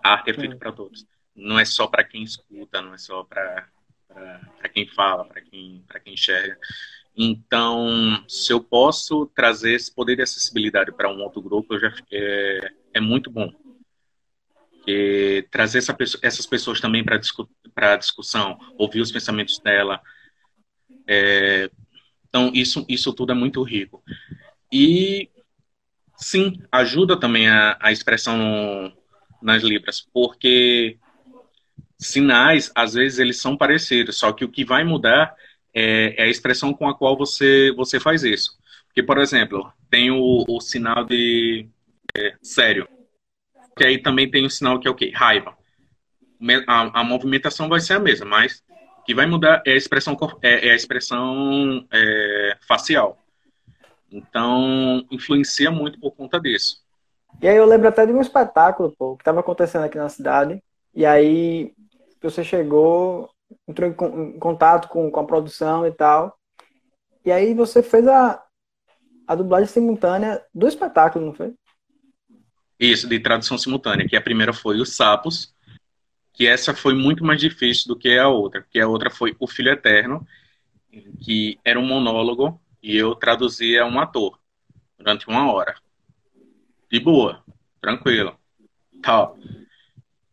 A 0.04 0.14
arte 0.14 0.32
é 0.32 0.34
feita 0.34 0.56
para 0.56 0.72
todos. 0.72 1.06
Não 1.36 1.60
é 1.60 1.66
só 1.66 1.86
para 1.86 2.04
quem 2.04 2.24
escuta, 2.24 2.82
não 2.82 2.96
é 2.96 2.98
só 2.98 3.24
para 3.24 3.70
quem 4.74 4.88
fala, 4.88 5.26
para 5.26 5.42
quem, 5.42 5.86
quem 6.04 6.16
enxerga. 6.16 6.58
Então, 7.16 8.26
se 8.28 8.52
eu 8.52 8.64
posso 8.64 9.28
trazer 9.28 9.76
esse 9.76 9.94
poder 9.94 10.16
de 10.16 10.24
acessibilidade 10.24 10.92
para 10.92 11.08
um 11.08 11.22
outro 11.22 11.40
grupo, 11.40 11.78
já, 11.78 11.94
é, 12.12 12.74
é 12.96 13.00
muito 13.00 13.30
bom. 13.30 13.54
Trazer 15.52 15.80
essa, 15.80 15.96
essas 16.22 16.46
pessoas 16.46 16.80
também 16.80 17.04
para 17.04 17.18
discu 17.18 17.50
a 17.76 17.96
discussão, 17.96 18.58
ouvir 18.78 19.02
os 19.02 19.12
pensamentos 19.12 19.60
dela. 19.60 20.02
É, 21.08 21.70
então, 22.28 22.52
isso, 22.54 22.86
isso 22.88 23.14
tudo 23.14 23.32
é 23.32 23.36
muito 23.36 23.62
rico. 23.64 24.04
E, 24.72 25.30
sim, 26.18 26.62
ajuda 26.72 27.20
também 27.20 27.48
a, 27.48 27.78
a 27.80 27.92
expressão 27.92 28.94
nas 29.42 29.64
libras, 29.64 30.08
porque 30.14 30.98
sinais, 32.00 32.72
às 32.76 32.94
vezes, 32.94 33.20
eles 33.20 33.40
são 33.40 33.58
parecidos, 33.58 34.18
só 34.18 34.32
que 34.34 34.44
o 34.44 34.50
que 34.50 34.66
vai 34.66 34.84
mudar 34.84 35.34
é, 35.74 36.16
é 36.18 36.24
a 36.24 36.30
expressão 36.30 36.74
com 36.74 36.88
a 36.88 36.98
qual 36.98 37.18
você, 37.18 37.72
você 37.76 38.00
faz 38.00 38.24
isso. 38.24 38.58
Porque, 38.88 39.04
por 39.04 39.18
exemplo, 39.18 39.72
tem 39.90 40.12
o, 40.12 40.46
o 40.48 40.62
sinal 40.62 41.04
de 41.04 41.68
é, 42.18 42.36
sério, 42.42 42.88
que 43.76 43.84
aí 43.84 44.02
também 44.02 44.30
tem 44.30 44.46
o 44.46 44.50
sinal 44.50 44.80
que 44.80 44.88
é 44.88 44.92
o 44.92 44.96
quê? 44.96 45.12
Raiva. 45.14 45.56
A, 46.68 47.02
a, 47.02 47.04
movimentação 47.04 47.68
vai 47.68 47.80
ser 47.80 47.94
a 47.94 48.00
mesma, 48.00 48.26
mas 48.26 48.64
o 49.00 49.04
que 49.04 49.16
vai 49.16 49.26
mudar 49.26 49.62
é 49.66 49.72
a 49.72 49.76
expressão, 49.76 50.18
é, 50.42 50.68
é 50.68 50.72
a 50.72 50.76
expressão 50.76 51.86
é, 51.92 52.58
facial. 52.68 53.18
Então, 54.12 55.06
influencia 55.12 55.72
muito 55.72 56.00
por 56.00 56.12
conta 56.12 56.40
disso. 56.40 56.84
E 57.42 57.48
aí 57.48 57.58
eu 57.58 57.66
lembro 57.66 57.88
até 57.88 58.06
de 58.06 58.14
um 58.14 58.22
espetáculo, 58.22 58.94
pô, 58.98 59.16
que 59.16 59.22
estava 59.22 59.42
acontecendo 59.42 59.84
aqui 59.84 59.98
na 59.98 60.08
cidade. 60.08 60.62
E 60.94 61.06
aí 61.06 61.74
você 62.22 62.44
chegou, 62.44 63.30
entrou 63.68 63.90
em, 63.90 64.40
contato 64.40 64.88
com, 64.88 65.12
com 65.12 65.20
a 65.20 65.26
produção 65.26 65.86
e 65.86 65.92
tal. 65.92 66.38
E 67.26 67.32
aí 67.32 67.54
você 67.54 67.84
fez 67.84 68.08
a, 68.08 68.42
a 69.28 69.36
dublagem 69.36 69.68
simultânea 69.68 70.42
do 70.54 70.68
espetáculo, 70.68 71.26
não 71.26 71.34
foi? 71.34 71.54
Isso, 72.80 73.08
de 73.08 73.20
tradução 73.20 73.58
simultânea, 73.58 74.08
que 74.08 74.16
a 74.16 74.22
primeira 74.22 74.52
foi 74.52 74.80
Os 74.80 74.96
Sapos, 74.96 75.54
que 76.34 76.46
essa 76.46 76.74
foi 76.74 76.94
muito 76.94 77.24
mais 77.24 77.40
difícil 77.40 77.88
do 77.88 77.96
que 77.98 78.18
a 78.18 78.28
outra, 78.28 78.62
porque 78.62 78.80
a 78.80 78.88
outra 78.88 79.10
foi 79.10 79.36
O 79.40 79.48
Filho 79.48 79.72
Eterno, 79.72 80.28
que 81.22 81.58
era 81.64 81.80
um 81.80 81.86
monólogo 81.86 82.60
e 82.84 82.96
eu 82.96 83.16
traduzia 83.16 83.86
um 83.86 84.00
ator 84.00 84.38
durante 84.98 85.28
uma 85.28 85.52
hora. 85.52 85.76
De 86.92 87.00
boa, 87.00 87.44
tranquilo. 87.82 88.38
Tal. 89.02 89.38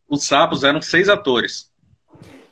Os 0.07 0.25
Sapos 0.25 0.63
eram 0.63 0.81
seis 0.81 1.09
atores. 1.09 1.71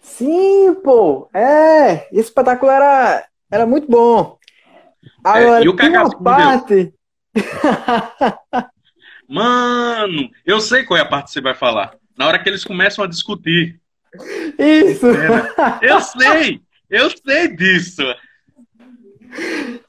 Sim, 0.01 0.73
pô. 0.84 1.30
É, 1.34 2.08
esse 2.12 2.30
espetáculo 2.30 2.71
era, 2.71 3.27
era 3.51 3.65
muito 3.65 3.88
bom. 3.88 4.38
Agora, 5.23 5.62
é, 5.62 5.65
e 5.65 5.69
o 5.69 5.75
cagaço 5.75 6.17
parte... 6.21 6.93
Mano, 9.32 10.30
eu 10.46 10.60
sei 10.60 10.84
qual 10.84 10.98
é 10.98 11.02
a 11.02 11.06
parte 11.06 11.28
que 11.28 11.32
você 11.32 11.39
vai 11.39 11.56
falar. 11.56 11.96
Na 12.17 12.28
hora 12.28 12.38
que 12.38 12.50
eles 12.50 12.65
começam 12.65 13.02
a 13.02 13.08
discutir. 13.08 13.80
Isso! 14.60 15.08
Eu 15.82 16.02
sei! 16.02 16.62
Eu 16.89 17.10
sei 17.10 17.48
disso! 17.56 18.04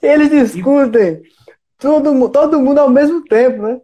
Eles 0.00 0.30
discutem 0.30 1.22
todo, 1.76 2.28
todo 2.28 2.60
mundo 2.60 2.78
ao 2.78 2.88
mesmo 2.88 3.24
tempo, 3.24 3.62
né? 3.62 3.80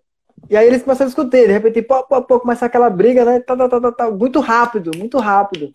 E 0.48 0.56
aí 0.56 0.68
eles 0.68 0.84
começam 0.84 1.04
a 1.04 1.08
discutir, 1.08 1.48
de 1.48 1.52
repente, 1.52 1.82
pô, 1.82 2.04
pô, 2.04 2.22
pô, 2.22 2.38
começa 2.38 2.64
aquela 2.64 2.88
briga, 2.88 3.24
né? 3.24 3.40
Tá, 3.40 3.56
tá, 3.56 3.68
tá, 3.68 3.80
tá, 3.80 3.90
tá, 3.90 4.08
muito 4.12 4.38
rápido, 4.38 4.92
muito 4.96 5.18
rápido. 5.18 5.72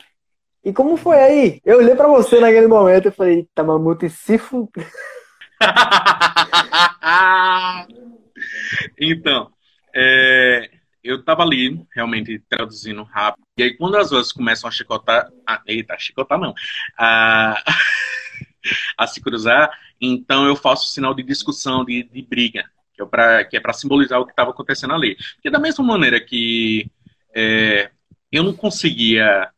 E 0.63 0.71
como 0.71 0.95
foi 0.95 1.17
aí? 1.17 1.61
Eu 1.65 1.79
olhei 1.79 1.93
pra 1.93 2.07
você 2.07 2.39
naquele 2.39 2.67
momento 2.67 3.09
e 3.09 3.11
falei, 3.11 3.49
tá 3.53 3.61
mamuto 3.61 4.05
e 4.05 4.09
se 4.09 4.39
então, 8.97 9.52
é, 9.93 10.69
eu 11.03 11.23
tava 11.23 11.43
ali, 11.43 11.85
realmente, 11.93 12.41
traduzindo 12.49 13.03
rápido. 13.03 13.45
E 13.57 13.63
aí, 13.63 13.77
quando 13.77 13.97
as 13.97 14.09
vozes 14.09 14.31
começam 14.31 14.67
a 14.67 14.71
chicotar... 14.71 15.29
Ah, 15.47 15.61
eita, 15.67 15.97
chicotar 15.97 16.39
não. 16.39 16.53
a 16.97 17.61
a 18.97 19.07
se 19.07 19.21
cruzar, 19.21 19.69
então 19.99 20.45
eu 20.45 20.55
faço 20.55 20.89
sinal 20.89 21.13
de 21.13 21.23
discussão, 21.23 21.83
de, 21.83 22.03
de 22.03 22.21
briga, 22.21 22.63
que 22.93 23.01
é 23.01 23.05
para 23.05 23.41
é 23.41 23.73
simbolizar 23.73 24.19
o 24.19 24.25
que 24.25 24.31
estava 24.31 24.51
acontecendo 24.51 24.93
ali. 24.93 25.17
Porque 25.35 25.49
da 25.49 25.59
mesma 25.59 25.83
maneira 25.83 26.19
que 26.19 26.89
é, 27.35 27.89
eu 28.31 28.43
não 28.43 28.53
conseguia 28.53 29.49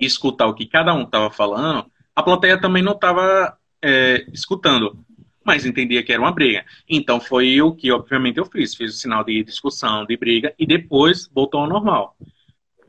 escutar 0.00 0.46
o 0.46 0.54
que 0.54 0.66
cada 0.66 0.94
um 0.94 1.02
estava 1.02 1.30
falando, 1.30 1.90
a 2.14 2.22
plateia 2.22 2.60
também 2.60 2.82
não 2.82 2.92
estava 2.92 3.56
é, 3.82 4.24
escutando, 4.32 5.04
mas 5.46 5.64
entendia 5.64 6.02
que 6.02 6.12
era 6.12 6.20
uma 6.20 6.32
briga. 6.32 6.64
Então 6.88 7.20
foi 7.20 7.62
o 7.62 7.72
que, 7.72 7.92
obviamente, 7.92 8.38
eu 8.38 8.44
fiz. 8.44 8.74
Fiz 8.74 8.94
o 8.94 8.98
sinal 8.98 9.24
de 9.24 9.44
discussão, 9.44 10.04
de 10.04 10.16
briga, 10.16 10.52
e 10.58 10.66
depois 10.66 11.30
voltou 11.32 11.60
ao 11.60 11.68
normal. 11.68 12.16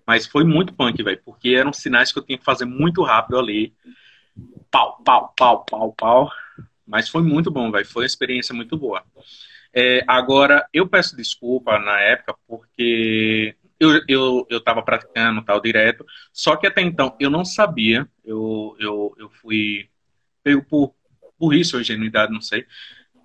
Mas 0.06 0.26
foi 0.26 0.44
muito 0.44 0.74
punk, 0.74 1.02
velho, 1.04 1.22
porque 1.24 1.50
eram 1.50 1.72
sinais 1.72 2.12
que 2.12 2.18
eu 2.18 2.24
tinha 2.24 2.38
que 2.38 2.44
fazer 2.44 2.66
muito 2.66 3.04
rápido 3.04 3.38
ali. 3.38 3.74
Pau, 4.72 5.02
pau, 5.04 5.34
pau, 5.38 5.66
pau, 5.66 5.94
pau. 5.94 6.32
Mas 6.86 7.08
foi 7.10 7.22
muito 7.22 7.52
bom, 7.52 7.70
velho. 7.72 7.86
Foi 7.86 8.04
uma 8.04 8.08
experiência 8.08 8.56
muito 8.56 8.76
boa. 8.78 9.04
É, 9.74 10.04
agora, 10.08 10.68
eu 10.74 10.88
peço 10.88 11.16
desculpa 11.16 11.78
na 11.78 12.00
época, 12.00 12.36
porque 12.48 13.56
eu, 13.80 14.02
eu, 14.08 14.48
eu 14.50 14.64
tava 14.64 14.82
praticando 14.82 15.44
tal 15.44 15.62
direto, 15.62 16.06
só 16.34 16.56
que 16.56 16.66
até 16.66 16.82
então 16.82 17.16
eu 17.20 17.30
não 17.30 17.46
sabia, 17.46 18.08
eu, 18.26 18.76
eu, 18.80 19.14
eu 19.20 19.30
fui 19.30 19.90
pego 20.44 20.64
por, 20.64 20.94
isso, 21.54 21.76
ou 21.76 21.82
ingenuidade, 21.82 22.34
não 22.34 22.42
sei, 22.42 22.66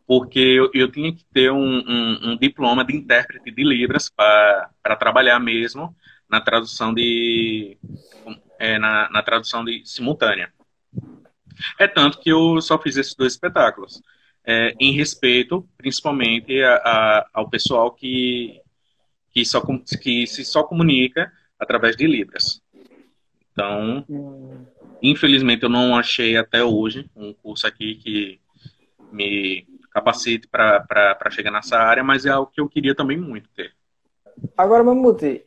porque 0.07 0.38
eu, 0.38 0.70
eu 0.75 0.90
tinha 0.90 1.12
que 1.12 1.25
ter 1.33 1.51
um, 1.51 1.79
um, 1.79 2.31
um 2.31 2.37
diploma 2.37 2.85
de 2.85 2.94
intérprete 2.94 3.51
de 3.51 3.64
Libras 3.64 4.09
para 4.09 4.96
trabalhar 4.98 5.38
mesmo 5.38 5.94
na 6.29 6.40
tradução 6.40 6.92
de 6.92 7.79
é, 8.59 8.79
na, 8.79 9.11
na 9.11 9.22
tradução 9.22 9.64
de 9.64 9.83
simultânea. 9.85 10.53
É 11.79 11.87
tanto 11.87 12.20
que 12.20 12.31
eu 12.31 12.61
só 12.61 12.79
fiz 12.79 12.96
esses 12.96 13.14
dois 13.14 13.33
espetáculos, 13.33 14.03
é, 14.44 14.75
em 14.81 14.92
respeito, 14.92 15.68
principalmente, 15.77 16.62
a, 16.62 16.75
a, 16.77 17.27
ao 17.33 17.48
pessoal 17.48 17.92
que, 17.92 18.61
que, 19.31 19.44
só, 19.44 19.62
que 20.01 20.27
se 20.27 20.44
só 20.44 20.62
comunica 20.62 21.33
através 21.59 21.96
de 21.96 22.07
Libras. 22.07 22.61
Então, 23.53 24.05
hum. 24.09 24.66
Infelizmente, 25.02 25.62
eu 25.62 25.68
não 25.68 25.96
achei 25.96 26.36
até 26.36 26.62
hoje 26.62 27.08
um 27.16 27.32
curso 27.32 27.66
aqui 27.66 27.96
que 27.96 28.40
me 29.12 29.66
capacite 29.90 30.48
para 30.48 31.30
chegar 31.30 31.50
nessa 31.50 31.76
área, 31.76 32.02
mas 32.02 32.24
é 32.24 32.30
algo 32.30 32.50
que 32.50 32.60
eu 32.60 32.68
queria 32.68 32.94
também 32.94 33.18
muito 33.18 33.48
ter. 33.50 33.72
Agora, 34.56 34.82
Mamute, 34.82 35.44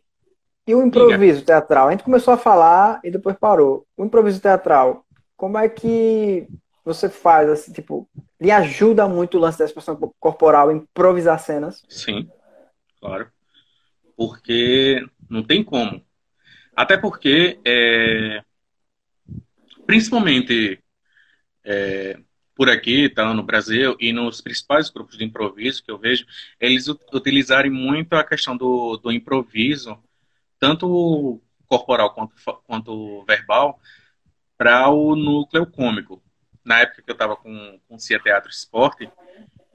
e 0.67 0.75
o 0.75 0.85
improviso 0.85 1.39
Diga. 1.39 1.45
teatral? 1.45 1.87
A 1.87 1.91
gente 1.91 2.03
começou 2.03 2.33
a 2.33 2.37
falar 2.37 2.99
e 3.03 3.09
depois 3.09 3.35
parou. 3.35 3.85
O 3.97 4.05
improviso 4.05 4.39
teatral, 4.39 5.03
como 5.35 5.57
é 5.57 5.67
que 5.67 6.47
você 6.83 7.09
faz, 7.09 7.49
assim, 7.49 7.73
tipo, 7.73 8.07
lhe 8.39 8.51
ajuda 8.51 9.07
muito 9.07 9.37
o 9.37 9.41
lance 9.41 9.57
da 9.57 9.65
expressão 9.65 9.95
corporal, 10.19 10.71
improvisar 10.71 11.39
cenas? 11.39 11.83
Sim, 11.89 12.29
claro 12.99 13.27
porque 14.15 15.05
não 15.29 15.43
tem 15.43 15.63
como. 15.63 16.01
Até 16.75 16.97
porque, 16.97 17.59
é, 17.65 18.41
principalmente 19.85 20.79
é, 21.63 22.17
por 22.55 22.69
aqui, 22.69 23.09
tá, 23.09 23.33
no 23.33 23.43
Brasil, 23.43 23.95
e 23.99 24.13
nos 24.13 24.39
principais 24.41 24.89
grupos 24.89 25.17
de 25.17 25.25
improviso 25.25 25.83
que 25.83 25.91
eu 25.91 25.97
vejo, 25.97 26.25
eles 26.59 26.87
utilizarem 26.87 27.71
muito 27.71 28.13
a 28.13 28.23
questão 28.23 28.55
do, 28.55 28.97
do 28.97 29.11
improviso, 29.11 30.01
tanto 30.59 31.41
corporal 31.67 32.13
quanto, 32.13 32.35
quanto 32.65 33.25
verbal, 33.25 33.79
para 34.57 34.89
o 34.89 35.15
núcleo 35.15 35.65
cômico. 35.65 36.23
Na 36.63 36.79
época 36.79 37.01
que 37.01 37.11
eu 37.11 37.13
estava 37.13 37.35
com, 37.35 37.79
com 37.87 37.99
Cia 37.99 38.19
Teatro 38.19 38.49
Esporte, 38.49 39.09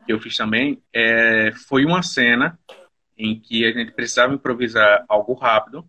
que 0.07 0.13
eu 0.13 0.19
fiz 0.19 0.37
também, 0.37 0.83
é, 0.93 1.53
foi 1.69 1.85
uma 1.85 2.03
cena 2.03 2.59
em 3.17 3.39
que 3.39 3.67
a 3.67 3.73
gente 3.73 3.93
precisava 3.93 4.35
improvisar 4.35 5.05
algo 5.07 5.35
rápido, 5.35 5.89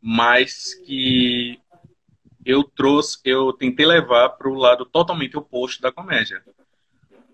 mas 0.00 0.74
que 0.86 1.60
eu 2.44 2.64
trouxe, 2.64 3.18
eu 3.24 3.52
tentei 3.52 3.86
levar 3.86 4.30
para 4.30 4.48
o 4.48 4.54
lado 4.54 4.84
totalmente 4.84 5.36
oposto 5.36 5.82
da 5.82 5.92
comédia, 5.92 6.42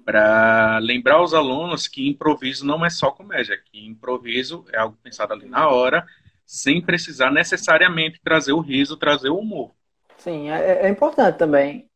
para 0.05 0.79
lembrar 0.79 1.23
os 1.23 1.35
alunos 1.35 1.89
que 1.89 2.09
improviso 2.09 2.65
não 2.65 2.85
é 2.85 2.91
só 2.91 3.11
comédia, 3.11 3.61
que 3.71 3.85
improviso 3.87 4.65
é 4.73 4.79
algo 4.79 4.97
pensado 5.03 5.33
ali 5.33 5.47
na 5.47 5.69
hora, 5.69 6.07
sem 6.45 6.81
precisar 6.81 7.31
necessariamente 7.31 8.21
trazer 8.23 8.53
o 8.53 8.61
riso, 8.61 8.97
trazer 8.97 9.31
o 9.31 9.39
humor. 9.39 9.73
Sim, 10.17 10.51
é, 10.51 10.87
é 10.87 10.89
importante 10.89 11.37
também. 11.39 11.89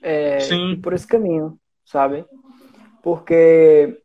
É, 0.00 0.38
Sim. 0.40 0.80
por 0.80 0.92
esse 0.92 1.06
caminho, 1.06 1.58
sabe? 1.84 2.24
Porque 3.02 4.00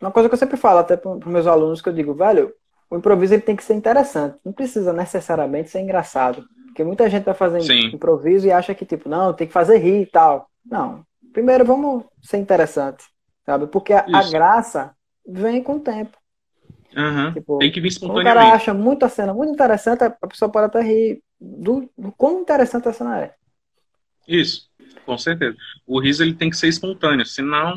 uma 0.00 0.10
coisa 0.10 0.28
que 0.28 0.34
eu 0.34 0.38
sempre 0.38 0.56
falo 0.56 0.80
até 0.80 0.96
para 0.96 1.10
os 1.10 1.24
meus 1.24 1.46
alunos, 1.46 1.80
que 1.80 1.88
eu 1.88 1.92
digo, 1.92 2.14
velho, 2.14 2.52
o 2.90 2.96
improviso 2.96 3.34
ele 3.34 3.42
tem 3.42 3.56
que 3.56 3.64
ser 3.64 3.74
interessante. 3.74 4.38
Não 4.44 4.52
precisa 4.52 4.92
necessariamente 4.92 5.70
ser 5.70 5.80
engraçado. 5.80 6.46
Porque 6.76 6.84
muita 6.84 7.08
gente 7.08 7.24
vai 7.24 7.32
fazer 7.32 7.62
Sim. 7.62 7.86
improviso 7.86 8.46
e 8.46 8.52
acha 8.52 8.74
que, 8.74 8.84
tipo, 8.84 9.08
não, 9.08 9.32
tem 9.32 9.46
que 9.46 9.52
fazer 9.52 9.78
rir 9.78 10.02
e 10.02 10.06
tal. 10.06 10.46
Não. 10.62 11.06
primeiro 11.32 11.64
vamos 11.64 12.04
ser 12.20 12.36
interessante, 12.36 13.02
sabe? 13.46 13.66
Porque 13.66 13.94
a, 13.94 14.04
a 14.12 14.28
graça 14.28 14.94
vem 15.26 15.62
com 15.62 15.76
o 15.76 15.80
tempo. 15.80 16.18
Uhum. 16.94 17.32
Tipo, 17.32 17.56
Tem 17.56 17.72
que 17.72 17.80
vir 17.80 17.88
espontaneamente. 17.88 18.30
o 18.30 18.34
cara 18.34 18.54
acha 18.54 18.74
muita 18.74 19.08
cena 19.08 19.32
muito 19.32 19.54
interessante, 19.54 20.04
a 20.04 20.10
pessoa 20.10 20.50
pode 20.50 20.66
até 20.66 20.82
rir 20.82 21.22
do, 21.40 21.88
do 21.96 22.12
quão 22.12 22.42
interessante 22.42 22.88
a 22.88 22.92
cena 22.92 23.22
é. 23.22 23.34
Isso, 24.28 24.68
com 25.06 25.16
certeza. 25.16 25.56
O 25.86 25.98
riso 25.98 26.22
ele 26.22 26.34
tem 26.34 26.50
que 26.50 26.58
ser 26.58 26.68
espontâneo, 26.68 27.24
senão 27.24 27.74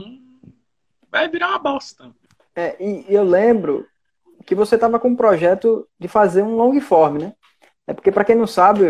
vai 1.09 1.29
virar 1.29 1.51
uma 1.51 1.59
bosta. 1.59 2.11
É, 2.53 2.75
e 2.83 3.05
eu 3.07 3.23
lembro 3.23 3.87
que 4.45 4.53
você 4.53 4.75
estava 4.75 4.99
com 4.99 5.07
um 5.07 5.15
projeto 5.15 5.87
de 5.97 6.09
fazer 6.09 6.41
um 6.41 6.57
long 6.57 6.81
form, 6.81 7.19
né? 7.19 7.33
É 7.89 7.93
porque, 7.93 8.11
para 8.11 8.23
quem 8.23 8.35
não 8.35 8.45
sabe, 8.45 8.83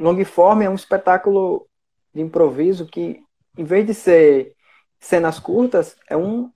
long 0.00 0.24
form 0.24 0.62
é 0.62 0.68
um 0.68 0.74
espetáculo 0.74 1.64
de 2.12 2.20
improviso 2.20 2.86
que, 2.86 3.22
em 3.56 3.62
vez 3.62 3.86
de 3.86 3.94
ser 3.94 4.52
cenas 4.98 5.38
curtas, 5.38 5.96
é, 6.10 6.16
um, 6.16 6.50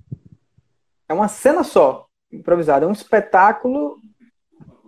é 1.09 1.15
uma 1.15 1.29
cena 1.29 1.63
só 1.63 2.09
improvisada. 2.33 2.85
É 2.85 2.89
um 2.89 2.93
espetáculo 2.93 3.99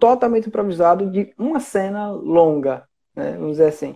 totalmente 0.01 0.49
improvisado 0.49 1.09
de 1.09 1.33
uma 1.39 1.61
cena 1.61 2.11
longa, 2.11 2.83
né? 3.15 3.31
vamos 3.35 3.53
dizer 3.53 3.69
assim. 3.69 3.95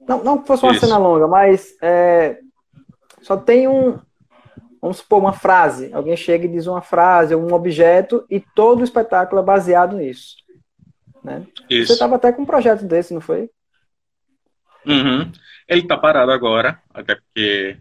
Não, 0.00 0.24
não 0.24 0.38
que 0.38 0.48
fosse 0.48 0.64
uma 0.64 0.72
Isso. 0.72 0.84
cena 0.84 0.98
longa, 0.98 1.28
mas 1.28 1.72
é, 1.80 2.40
só 3.22 3.36
tem 3.36 3.68
um, 3.68 3.96
vamos 4.82 4.96
supor, 4.96 5.20
uma 5.20 5.32
frase. 5.32 5.94
Alguém 5.94 6.16
chega 6.16 6.46
e 6.46 6.50
diz 6.50 6.66
uma 6.66 6.82
frase, 6.82 7.36
um 7.36 7.54
objeto, 7.54 8.26
e 8.28 8.40
todo 8.40 8.80
o 8.80 8.84
espetáculo 8.84 9.40
é 9.40 9.44
baseado 9.44 9.96
nisso. 9.96 10.42
Né? 11.24 11.46
Isso. 11.70 11.86
Você 11.86 11.92
estava 11.94 12.16
até 12.16 12.30
com 12.30 12.42
um 12.42 12.46
projeto 12.46 12.84
desse, 12.84 13.14
não 13.14 13.20
foi? 13.20 13.50
Uhum. 14.86 15.32
Ele 15.66 15.80
está 15.80 15.96
parado 15.96 16.30
agora, 16.30 16.78
até 16.92 17.14
porque 17.14 17.78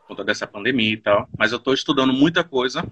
por 0.00 0.08
conta 0.08 0.24
dessa 0.24 0.46
pandemia 0.46 0.92
e 0.92 0.96
tal. 0.96 1.28
Mas 1.38 1.52
eu 1.52 1.58
estou 1.58 1.72
estudando 1.72 2.12
muita 2.12 2.42
coisa. 2.42 2.84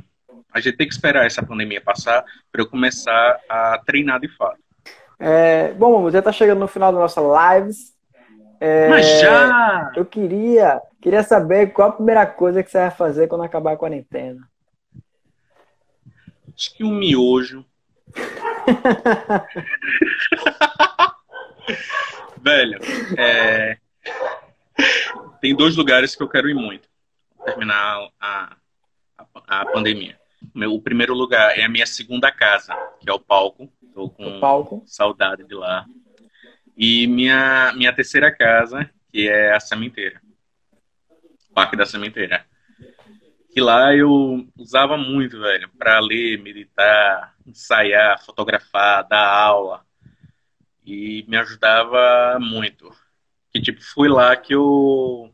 A 0.52 0.60
gente 0.60 0.76
tem 0.76 0.86
que 0.86 0.94
esperar 0.94 1.26
essa 1.26 1.42
pandemia 1.42 1.80
passar 1.80 2.24
para 2.50 2.62
eu 2.62 2.68
começar 2.68 3.40
a 3.48 3.78
treinar 3.84 4.20
de 4.20 4.28
fato. 4.28 4.58
É, 5.18 5.72
bom, 5.72 6.08
já 6.10 6.20
está 6.20 6.32
chegando 6.32 6.60
no 6.60 6.68
final 6.68 6.92
da 6.92 6.98
nossa 6.98 7.20
lives. 7.20 7.94
É, 8.60 8.88
Mas 8.88 9.20
já! 9.20 9.92
Eu 9.96 10.04
queria, 10.04 10.80
queria 11.00 11.22
saber 11.22 11.72
qual 11.72 11.88
a 11.88 11.92
primeira 11.92 12.26
coisa 12.26 12.62
que 12.62 12.70
você 12.70 12.78
vai 12.78 12.90
fazer 12.90 13.26
quando 13.26 13.42
acabar 13.42 13.72
a 13.72 13.76
quarentena. 13.76 14.48
Acho 16.54 16.76
que 16.76 16.84
um 16.84 16.94
miojo. 16.94 17.64
Velho, 22.42 22.78
é... 23.18 23.76
tem 25.40 25.54
dois 25.54 25.76
lugares 25.76 26.16
que 26.16 26.22
eu 26.22 26.28
quero 26.28 26.48
ir 26.48 26.54
muito. 26.54 26.88
Terminar 27.44 28.08
a, 28.20 28.56
a, 29.18 29.26
a 29.46 29.66
pandemia. 29.66 30.18
Meu, 30.54 30.72
o 30.74 30.80
primeiro 30.80 31.12
lugar 31.14 31.58
é 31.58 31.64
a 31.64 31.68
minha 31.68 31.84
segunda 31.86 32.32
casa, 32.32 32.74
que 33.00 33.10
é 33.10 33.12
o 33.12 33.20
palco. 33.20 33.70
Estou 33.82 34.08
com 34.10 34.40
palco. 34.40 34.82
saudade 34.86 35.44
de 35.44 35.54
lá. 35.54 35.84
E 36.76 37.06
minha, 37.06 37.72
minha 37.76 37.92
terceira 37.92 38.34
casa, 38.34 38.90
que 39.10 39.28
é 39.28 39.52
a 39.52 39.60
Sementeira. 39.60 40.20
Parque 41.54 41.76
da 41.76 41.84
Sementeira. 41.84 42.46
Que 43.52 43.60
lá 43.60 43.94
eu 43.94 44.46
usava 44.56 44.96
muito, 44.96 45.40
velho, 45.40 45.68
para 45.78 45.98
ler, 46.00 46.40
meditar, 46.40 47.34
ensaiar, 47.46 48.24
fotografar, 48.24 49.06
dar 49.08 49.28
aula. 49.28 49.84
E 50.84 51.24
me 51.28 51.36
ajudava 51.36 52.38
muito. 52.40 52.90
Que 53.52 53.60
tipo, 53.60 53.82
foi 53.82 54.08
lá 54.08 54.36
que 54.36 54.54
eu 54.54 55.32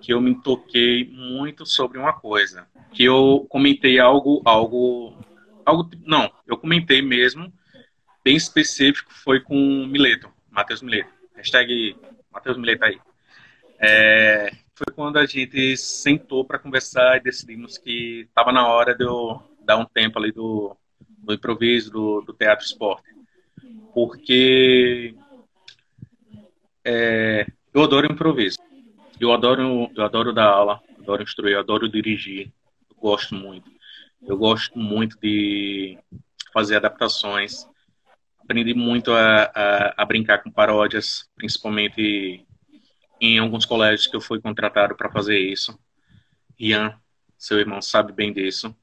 que 0.00 0.12
eu 0.12 0.20
me 0.20 0.34
toquei 0.42 1.08
muito 1.10 1.64
sobre 1.64 1.98
uma 1.98 2.12
coisa. 2.12 2.68
Que 2.92 3.04
eu 3.04 3.46
comentei 3.48 3.98
algo, 3.98 4.42
algo, 4.44 5.16
algo, 5.64 5.90
não, 6.04 6.30
eu 6.46 6.58
comentei 6.58 7.00
mesmo 7.00 7.50
bem 8.24 8.36
específico 8.36 9.12
foi 9.12 9.40
com 9.40 9.54
o 9.54 9.86
Mileto, 9.86 10.30
Matheus 10.50 10.80
Mileto. 10.80 11.12
Hashtag 11.36 11.96
Matheus 12.32 12.56
Mileto 12.56 12.84
aí. 12.84 12.98
É, 13.78 14.50
foi 14.74 14.92
quando 14.94 15.18
a 15.18 15.26
gente 15.26 15.76
sentou 15.76 16.44
para 16.44 16.58
conversar 16.58 17.16
e 17.16 17.22
decidimos 17.22 17.78
que 17.78 18.26
estava 18.28 18.52
na 18.52 18.66
hora 18.66 18.94
de 18.94 19.04
eu 19.04 19.40
dar 19.64 19.76
um 19.76 19.84
tempo 19.84 20.18
ali 20.18 20.32
do, 20.32 20.76
do 21.18 21.32
improviso, 21.32 21.90
do, 21.90 22.20
do 22.22 22.32
teatro 22.32 22.64
esporte. 22.64 23.08
Porque 23.94 25.14
é, 26.84 27.46
eu 27.72 27.82
adoro 27.82 28.10
improviso. 28.10 28.58
Eu 29.20 29.32
adoro, 29.32 29.90
eu 29.94 30.04
adoro 30.04 30.32
dar 30.32 30.46
aula, 30.46 30.80
adoro 30.98 31.22
instruir, 31.22 31.56
adoro 31.56 31.88
dirigir. 31.88 32.52
Eu 32.90 32.96
gosto 32.96 33.34
muito. 33.34 33.70
Eu 34.26 34.36
gosto 34.36 34.78
muito 34.78 35.18
de 35.20 35.98
fazer 36.52 36.76
adaptações 36.76 37.66
aprendi 38.44 38.74
muito 38.74 39.10
a, 39.12 39.44
a, 39.44 40.02
a, 40.02 40.04
brincar 40.04 40.42
com 40.42 40.50
paródias, 40.50 41.28
principalmente 41.34 42.46
em 43.24 43.38
alguns 43.38 43.64
colégios 43.64 44.06
que 44.06 44.16
eu 44.16 44.20
fui 44.20 44.40
contratado 44.40 44.94
para 44.94 45.10
fazer 45.10 45.38
isso. 45.38 45.78
Ian, 46.58 46.94
seu 47.38 47.58
irmão, 47.58 47.80
sabe 47.80 48.12
bem 48.12 48.32
disso. 48.32 48.74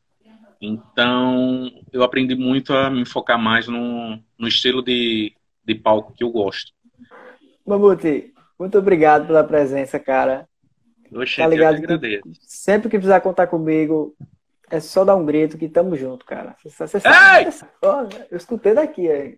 Então, 0.59 1.71
eu 1.91 2.03
aprendi 2.03 2.35
muito 2.35 2.73
a 2.73 2.89
me 2.89 3.05
focar 3.05 3.39
mais 3.39 3.67
no, 3.67 4.19
no 4.37 4.47
estilo 4.47 4.83
de, 4.83 5.33
de 5.65 5.75
palco 5.75 6.13
que 6.13 6.23
eu 6.23 6.29
gosto. 6.29 6.71
Mamute, 7.65 8.33
muito 8.59 8.77
obrigado 8.77 9.27
pela 9.27 9.43
presença, 9.43 9.99
cara. 9.99 10.47
Oxe, 11.11 11.37
tá 11.37 11.47
ligado 11.47 11.81
que 11.81 12.21
sempre 12.41 12.89
que 12.89 12.97
precisar 12.97 13.19
contar 13.21 13.47
comigo, 13.47 14.15
é 14.69 14.79
só 14.79 15.03
dar 15.03 15.15
um 15.15 15.25
grito 15.25 15.57
que 15.57 15.67
tamo 15.67 15.95
junto, 15.95 16.25
cara. 16.25 16.55
Você, 16.63 16.87
você 16.87 16.99
sabe, 16.99 17.49
eu 18.29 18.37
escutei 18.37 18.73
daqui 18.73 19.09
aí 19.09 19.37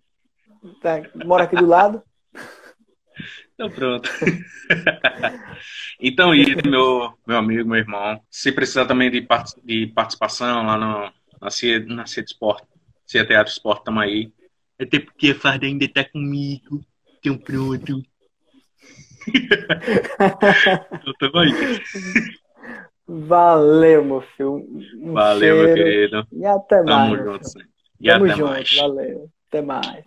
tá, 0.80 1.02
mora 1.24 1.44
aqui 1.44 1.56
do 1.56 1.66
lado. 1.66 2.02
Então 3.54 3.70
pronto. 3.70 4.10
então 6.00 6.34
isso, 6.34 6.68
meu, 6.68 7.12
meu 7.26 7.36
amigo, 7.36 7.68
meu 7.68 7.78
irmão. 7.78 8.20
Se 8.28 8.50
precisar 8.50 8.84
também 8.86 9.10
de, 9.10 9.22
part 9.22 9.52
de 9.64 9.86
participação 9.88 10.66
lá 10.66 10.76
no, 10.76 11.12
na 11.40 11.50
CIA, 11.50 11.80
na 11.86 12.04
CIA 12.06 12.24
de 12.24 12.30
Esporte, 12.30 12.66
CIA 13.06 13.26
Teatro 13.26 13.52
Esporte, 13.52 13.78
estamos 13.80 14.02
aí. 14.02 14.32
Até 14.80 14.98
porque 14.98 15.30
a 15.30 15.34
Farda 15.36 15.66
ainda 15.66 15.84
está 15.84 16.04
comigo. 16.04 16.84
Um 17.26 17.38
pronto. 17.38 18.02
então 19.26 21.14
tamo 21.18 21.38
aí. 21.38 21.52
Valeu, 23.06 24.04
meu 24.04 24.20
filho. 24.20 24.66
Um 25.00 25.12
Valeu, 25.14 25.38
cheiro. 25.38 25.66
meu 25.66 25.74
querido. 25.74 26.26
E 26.32 26.44
até 26.44 26.82
mais. 26.82 27.10
Tamo 27.12 27.16
junto. 27.24 27.48
E 28.00 28.08
Tamo 28.08 28.24
até 28.24 28.36
junto. 28.36 28.50
mais. 28.50 28.76
Valeu. 28.76 29.30
Até 29.48 29.62
mais. 29.62 30.04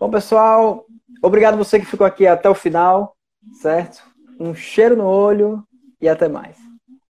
Bom, 0.00 0.10
pessoal, 0.10 0.86
obrigado 1.20 1.58
você 1.58 1.78
que 1.78 1.84
ficou 1.84 2.06
aqui 2.06 2.26
até 2.26 2.48
o 2.48 2.54
final, 2.54 3.14
certo? 3.52 4.02
Um 4.40 4.54
cheiro 4.54 4.96
no 4.96 5.04
olho 5.04 5.62
e 6.00 6.08
até 6.08 6.26
mais. 6.26 6.56